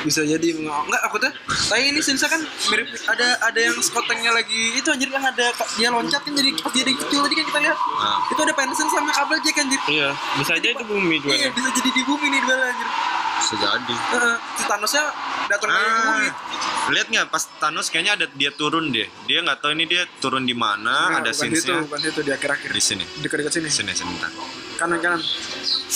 Bisa 0.00 0.22
jadi 0.22 0.54
enggak 0.54 1.02
aku 1.04 1.18
tuh. 1.18 1.32
Tapi 1.66 1.90
ini 1.90 1.98
Sinsa 1.98 2.26
kan 2.26 2.38
mirip 2.70 2.86
ada 3.04 3.26
ada 3.42 3.58
yang 3.58 3.74
skotengnya 3.76 4.30
lagi 4.30 4.72
itu 4.72 4.86
anjir 4.86 5.10
kan 5.10 5.22
ada 5.24 5.46
dia 5.74 5.90
loncat 5.90 6.22
kan 6.22 6.32
jadi 6.32 6.54
pas 6.56 6.70
dia 6.70 6.86
kecil 6.86 7.18
tadi 7.20 7.34
kan 7.34 7.44
kita 7.44 7.58
lihat. 7.60 7.78
Nah. 7.78 8.18
Itu 8.30 8.40
ada 8.40 8.54
pensil 8.54 8.86
sama 8.86 9.10
kabel 9.10 9.38
jack 9.42 9.58
anjir. 9.58 9.80
Iya, 9.86 10.08
bisa 10.38 10.52
aja 10.54 10.68
itu 10.68 10.84
bumi 10.84 11.16
Iya, 11.16 11.22
duelnya. 11.22 11.48
bisa 11.50 11.68
jadi 11.74 11.90
di 11.90 12.02
bumi 12.02 12.26
nih 12.28 12.40
duel 12.40 12.60
anjir. 12.62 12.88
Sejadi. 13.36 13.94
Heeh, 13.94 14.36
si 14.56 14.62
Thanosnya 14.64 15.04
datang 15.46 15.68
lagi 15.68 15.84
ke 15.84 16.00
bumi. 16.00 16.26
Ah, 16.26 16.90
lihat 16.92 17.06
nggak 17.12 17.26
pas 17.28 17.42
Thanos 17.60 17.86
kayaknya 17.92 18.12
ada 18.16 18.26
dia 18.32 18.50
turun 18.54 18.88
deh. 18.90 19.06
Dia 19.28 19.44
nggak 19.44 19.58
tahu 19.60 19.76
ini 19.76 19.84
dia 19.84 20.02
turun 20.18 20.48
di 20.48 20.56
mana. 20.56 21.12
Nah, 21.12 21.20
ada 21.20 21.30
bukan 21.30 21.52
itu, 21.52 21.72
bukan 21.86 22.00
itu 22.00 22.20
di 22.24 22.32
akhir-akhir. 22.32 22.68
di 22.72 22.82
sini. 22.82 23.04
Dekat-dekat 23.20 23.52
sini. 23.52 23.68
Sini 23.68 23.92
sebentar. 23.92 24.30
Kanan 24.80 24.98
kanan. 25.00 25.20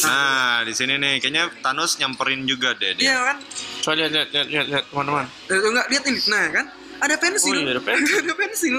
Nah, 0.05 0.64
di 0.64 0.72
sini 0.76 0.92
nih 1.00 1.12
kayaknya 1.20 1.44
Thanos 1.64 1.96
nyamperin 1.96 2.44
juga 2.44 2.76
deh 2.76 2.96
dia. 2.96 3.12
Iya 3.12 3.18
kan? 3.24 3.37
Coba 3.81 3.94
lihat 3.96 4.11
lihat 4.12 4.29
lihat 4.33 4.46
lihat, 4.48 4.66
lihat 4.68 4.85
teman-teman. 4.92 5.26
Eh, 5.48 5.59
enggak 5.59 5.87
lihat 5.90 6.05
ini. 6.07 6.20
Nah, 6.29 6.44
kan? 6.53 6.66
Ada 7.00 7.14
pensil. 7.16 7.57
Oh, 7.57 7.62
iya, 7.64 7.72
ada 7.72 7.83
pensil. 7.83 8.16
ada 8.24 8.35
pensil. 8.37 8.76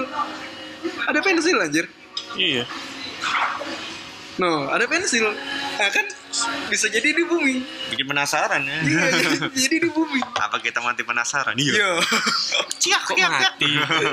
Ada 1.10 1.18
pensil 1.18 1.56
anjir. 1.58 1.86
Iya. 2.38 2.64
No, 4.40 4.70
ada 4.70 4.84
pensil. 4.88 5.26
Nah, 5.78 5.90
kan 5.92 6.06
bisa 6.66 6.86
jadi 6.88 7.08
di 7.08 7.22
bumi. 7.22 7.60
Bikin 7.88 8.06
penasaran 8.06 8.62
ya. 8.62 8.78
Iya, 8.80 9.04
jadi, 9.12 9.36
jadi 9.52 9.76
di 9.78 9.88
bumi. 9.88 10.20
Apa 10.34 10.56
kita 10.58 10.80
mati 10.80 11.02
penasaran? 11.02 11.52
Iya. 11.54 12.00
Ciak 12.74 13.02
kok 13.04 13.16
mati. 13.18 13.70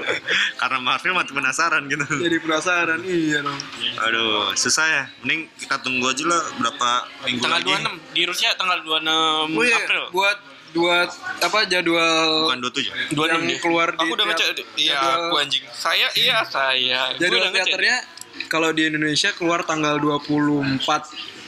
Karena 0.60 0.78
Marvel 0.78 1.14
mati 1.14 1.32
penasaran 1.32 1.82
gitu. 1.86 2.04
jadi 2.20 2.38
penasaran. 2.38 3.00
Iya 3.02 3.40
dong. 3.42 3.60
Aduh, 4.02 4.52
susah 4.54 4.86
ya. 4.86 5.04
Mending 5.22 5.48
kita 5.58 5.80
tunggu 5.80 6.06
aja 6.06 6.24
lah 6.26 6.42
berapa 6.58 6.90
minggu 7.26 7.42
tanggal 7.42 7.60
lagi. 7.60 7.72
26 7.88 8.14
di 8.14 8.22
Rusia 8.26 8.50
tanggal 8.54 8.80
26 8.82 9.08
Oh 9.50 9.64
iya, 9.64 9.78
April. 9.78 10.04
buat 10.12 10.38
buat 10.70 11.10
apa 11.42 11.66
jadwal 11.66 12.46
Bukan 12.46 12.60
27. 12.62 13.18
26 13.18 13.26
yang 13.26 13.42
deh. 13.42 13.58
keluar 13.58 13.88
di 13.90 13.98
Aku 13.98 14.14
udah 14.14 14.26
tiap- 14.28 14.54
ngecek. 14.54 14.68
Iya, 14.78 14.98
aku 15.00 15.36
anjing. 15.38 15.64
Saya 15.72 16.08
iya 16.14 16.38
saya. 16.44 17.02
Jadwal 17.16 17.42
udah 17.42 17.52
teaternya 17.56 17.98
kalau 18.46 18.70
di 18.70 18.86
Indonesia 18.86 19.34
keluar 19.34 19.64
tanggal 19.64 19.98
24 19.98 20.78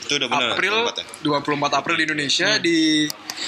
Itu 0.02 0.12
udah 0.14 0.28
benar. 0.28 0.48
April 0.52 0.74
24 0.84 0.98
ya? 0.98 1.06
24 1.22 1.72
April 1.74 1.94
di 1.94 2.04
Indonesia 2.04 2.48
di 2.58 2.78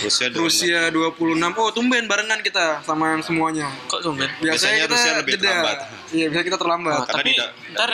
Rusia 0.01 0.27
26. 0.29 0.39
Rusia 0.39 0.81
26 0.89 1.55
oh 1.55 1.71
tumben 1.71 2.05
barengan 2.05 2.41
kita 2.41 2.81
sama 2.81 3.13
yang 3.13 3.21
semuanya 3.21 3.69
Kok 3.85 4.01
tumben? 4.01 4.31
biasanya, 4.37 4.49
Biasanya 4.49 4.77
kita 4.81 4.91
Rusia 4.91 5.13
lebih 5.15 5.33
jeda. 5.35 5.43
terlambat. 5.45 5.79
iya 6.09 6.27
biasanya 6.27 6.47
kita 6.47 6.59
terlambat 6.59 6.93
Oh, 6.95 7.05
Karena 7.05 7.17
tapi 7.17 7.31
tidak- 7.31 7.53
ntar 7.71 7.91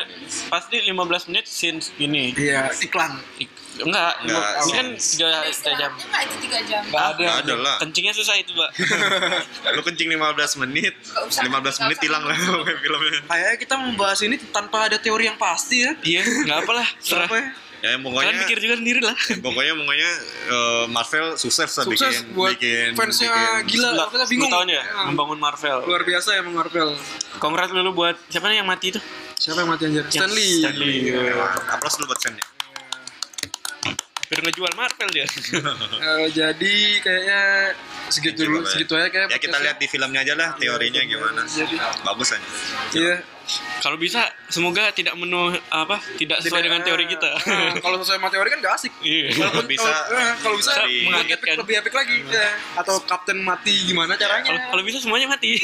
pasti 0.49 0.77
15 0.83 1.23
menit 1.27 1.44
since 1.46 1.85
ini. 1.96 2.25
iya 2.33 2.70
iklan 2.75 3.12
Ik- 3.37 3.59
Enggak, 3.81 4.12
Enggak, 4.20 4.44
ini 4.61 4.73
kan 4.75 4.87
since- 4.92 5.62
3, 5.62 5.73
jam. 5.73 5.92
Enggak 5.94 6.20
itu 6.20 6.37
3 6.42 6.59
jam. 6.62 6.83
nggak 6.85 7.05
ada 7.07 7.23
Nggak 7.23 7.38
ada 7.40 7.55
lah. 7.57 7.77
Kencingnya 7.81 8.12
susah 8.12 8.37
itu, 8.37 8.53
Mbak. 8.53 8.70
Lu 9.75 9.81
kencing 9.81 10.09
15 10.11 10.61
menit, 10.61 10.94
usah. 11.01 11.42
15 11.42 11.81
menit 11.81 11.99
hilang 11.99 12.20
lah 12.20 12.37
filmnya. 12.83 13.25
kayaknya 13.25 13.57
kita 13.57 13.75
membahas 13.75 14.20
ini 14.20 14.37
tanpa 14.46 14.85
ada 14.85 14.96
teori 14.96 15.25
yang 15.25 15.38
pasti 15.38 15.81
ya 15.81 15.92
Iya, 16.03 16.23
enggak 16.44 16.59
apalah, 16.61 16.88
serah. 16.99 17.29
Ya? 17.81 17.88
Ya 17.90 17.97
Kalian 17.97 18.01
pokoknya 18.03 18.33
pikir 18.43 18.59
juga 18.61 18.75
sendiri 18.77 19.01
lah. 19.01 19.16
pokoknya 19.40 19.73
pokoknya 19.75 20.11
eh, 20.47 20.85
Marvel 20.87 21.27
sukses 21.35 21.71
lah 21.71 21.85
sukses 21.85 22.12
bikin 22.12 22.33
buat 22.33 22.51
bikin 22.55 22.88
fansnya 22.93 23.29
bikin- 23.29 23.66
gila 23.66 23.88
Sebelah- 23.90 24.11
kita 24.11 24.25
bingung 24.29 24.47
10 24.47 24.55
tahun 24.55 24.69
ya, 24.69 24.83
Ah, 24.87 25.05
membangun 25.07 25.38
Marvel. 25.38 25.79
luar 25.83 26.03
biasa 26.03 26.29
emang 26.37 26.55
Marvel 26.55 26.88
Kongrat 27.37 27.69
dulu 27.71 27.90
buat 27.95 28.16
siapa 28.27 28.47
nih 28.47 28.61
yang 28.61 28.69
mati 28.69 28.87
itu? 28.90 29.01
siapa 29.35 29.59
yang 29.59 29.71
mati 29.71 29.83
anjir 29.87 30.05
Yang 30.05 30.12
Stanley 30.14 30.51
Stanley. 30.61 30.97
Aplaus 31.66 31.95
dulu 31.97 32.07
buat 32.07 32.21
ya. 32.21 32.45
Hampir 34.21 34.47
ngejual 34.47 34.73
Marvel 34.75 35.09
dia. 35.11 35.27
Eh, 36.01 36.27
jadi 36.31 36.75
kayaknya 37.01 37.40
segitu 38.09 38.45
dulu 38.45 38.61
ya. 38.61 38.69
segitu 38.69 38.93
aja 38.95 39.09
kayak 39.09 39.27
Ya 39.29 39.38
kita 39.38 39.57
lihat 39.59 39.77
di 39.77 39.87
filmnya 39.87 40.21
aja 40.21 40.35
lah 40.35 40.49
teorinya 40.55 41.01
gimana. 41.03 41.43
Jadi- 41.45 41.81
Bagus 42.01 42.29
aja. 42.31 42.47
iya 42.93 43.14
Kalau 43.80 43.96
bisa 43.96 44.20
semoga 44.46 44.90
tidak 44.90 45.14
menu 45.14 45.40
apa 45.66 45.96
tidak 46.16 46.38
sesuai 46.38 46.60
dengan 46.60 46.80
teori 46.80 47.04
kita. 47.06 47.30
Ah, 47.40 47.72
kalau 47.76 47.96
sesuai 47.96 48.16
sama 48.16 48.28
teori 48.28 48.48
kan 48.48 48.58
gak 48.60 48.74
asik 48.74 48.92
Iya. 49.00 49.32
Walaupun 49.34 49.66
Bisa- 49.66 50.04
kalau, 50.38 50.54
eh, 50.54 50.58
bisa 50.58 50.70
lebih- 50.70 50.84
lebih 50.84 51.00
mengagetkan. 51.06 51.48
epic, 51.48 51.60
lebih 51.60 51.74
epic 51.78 51.92
lagi 51.92 52.16
ya. 52.26 52.48
atau 52.76 52.94
kapten 53.02 53.38
mati 53.40 53.74
gimana 53.84 54.14
caranya 54.14 54.46
Kalau 54.46 54.60
kalau 54.70 54.82
bisa 54.82 54.98
semuanya 54.98 55.26
mati. 55.26 55.56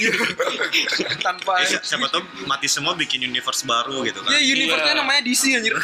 tanpa 1.27 1.53
Eh, 1.61 1.69
si- 1.69 1.83
siapa 1.87 2.09
tahu 2.09 2.21
mati 2.45 2.67
semua 2.67 2.93
bikin 2.93 3.23
universe 3.23 3.63
baru 3.63 4.03
gitu 4.03 4.19
kan. 4.19 4.31
ya 4.31 4.41
universe-nya 4.41 4.93
Iya. 4.93 4.99
namanya 4.99 5.21
DC 5.23 5.43
anjir 5.53 5.75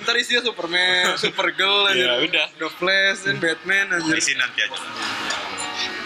ntar 0.00 0.14
isinya 0.16 0.42
Superman 0.42 1.16
Supergirl 1.16 1.86
anjir 1.86 2.06
Ya, 2.06 2.14
udah. 2.18 2.46
The 2.56 2.68
Flash 2.72 3.18
dan 3.24 3.36
Batman 3.36 3.86
anjir 3.92 4.14
Di 4.14 4.22
sini 4.24 4.38
nanti 4.38 4.60
aja. 4.60 4.78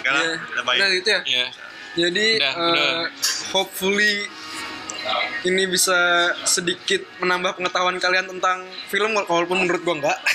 Iya. 0.04 0.36
udah 0.52 0.64
baik. 0.64 0.78
udah 0.78 0.88
gitu 0.92 1.08
ya 1.08 1.20
Iya. 1.24 1.46
Jadi 1.94 2.26
Udah, 2.36 2.52
eh, 2.52 2.70
udah. 2.70 2.92
hopefully 3.50 4.26
ini 5.44 5.68
bisa 5.68 5.92
sedikit 6.42 7.04
menambah 7.18 7.54
pengetahuan 7.54 7.98
kalian 7.98 8.24
tentang 8.26 8.62
film 8.88 9.12
walaupun 9.12 9.60
menurut 9.60 9.82
gua 9.82 9.94
enggak 9.96 10.18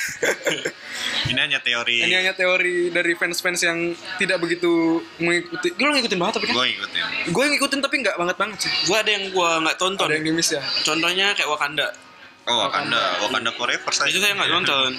Ini 1.26 1.40
hanya 1.40 1.60
teori. 1.60 2.02
ini 2.02 2.16
hanya 2.16 2.34
teori 2.34 2.90
dari 2.90 3.14
fans-fans 3.14 3.62
yang 3.62 3.78
tidak 4.16 4.38
begitu 4.38 4.70
mengikuti 5.18 5.72
gue 5.72 5.88
ngikutin 5.88 6.18
banget 6.18 6.34
tapi 6.38 6.46
kan 6.46 6.56
Gue 6.56 6.66
ngikutin. 6.70 7.04
gue 7.28 7.44
ngikutin 7.50 7.80
tapi 7.80 7.96
nggak 8.00 8.16
banget 8.16 8.38
banget 8.38 8.58
sih 8.62 8.72
Gua 8.86 8.98
ada 9.00 9.10
yang 9.10 9.26
gua 9.30 9.50
nggak 9.60 9.78
tonton. 9.78 10.06
ada 10.06 10.16
yang 10.16 10.26
di 10.26 10.34
miss 10.34 10.50
ya 10.50 10.62
Contohnya 10.82 11.34
kayak 11.34 11.50
Wakanda. 11.50 11.88
Oh 12.46 12.58
Wakanda, 12.60 13.02
Wakanda 13.22 13.52
Forever 13.54 13.90
saya. 13.90 14.10
Itu 14.10 14.20
saya 14.20 14.34
nggak 14.34 14.50
nonton. 14.52 14.92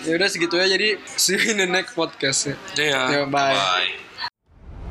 ya 0.00 0.16
udah 0.16 0.28
segitu 0.28 0.54
ya 0.56 0.66
jadi 0.66 0.88
see 1.10 1.36
you 1.36 1.42
in 1.46 1.58
the 1.58 1.68
next 1.68 1.92
podcast 1.92 2.48
ya, 2.48 2.56
Iya. 2.74 3.00
ya 3.12 3.22
bye. 3.28 3.52
Bye. 3.52 3.99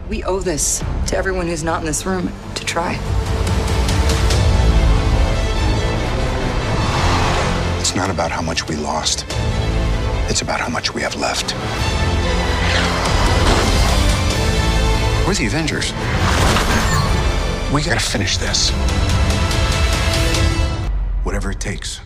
We 0.09 0.23
owe 0.23 0.39
this 0.39 0.83
to 1.05 1.15
everyone 1.15 1.45
who's 1.45 1.63
not 1.63 1.81
in 1.81 1.85
this 1.85 2.03
room 2.03 2.31
to 2.55 2.65
try. 2.65 2.93
It's 7.79 7.93
not 7.95 8.09
about 8.09 8.31
how 8.31 8.41
much 8.41 8.67
we 8.67 8.75
lost. 8.75 9.25
It's 10.27 10.41
about 10.41 10.61
how 10.61 10.69
much 10.69 10.95
we 10.95 11.03
have 11.03 11.15
left. 11.15 11.53
We're 15.27 15.35
the 15.35 15.45
Avengers. 15.45 15.93
We 17.71 17.83
gotta 17.83 17.99
finish 17.99 18.37
this. 18.37 18.71
Whatever 21.21 21.51
it 21.51 21.59
takes. 21.59 22.01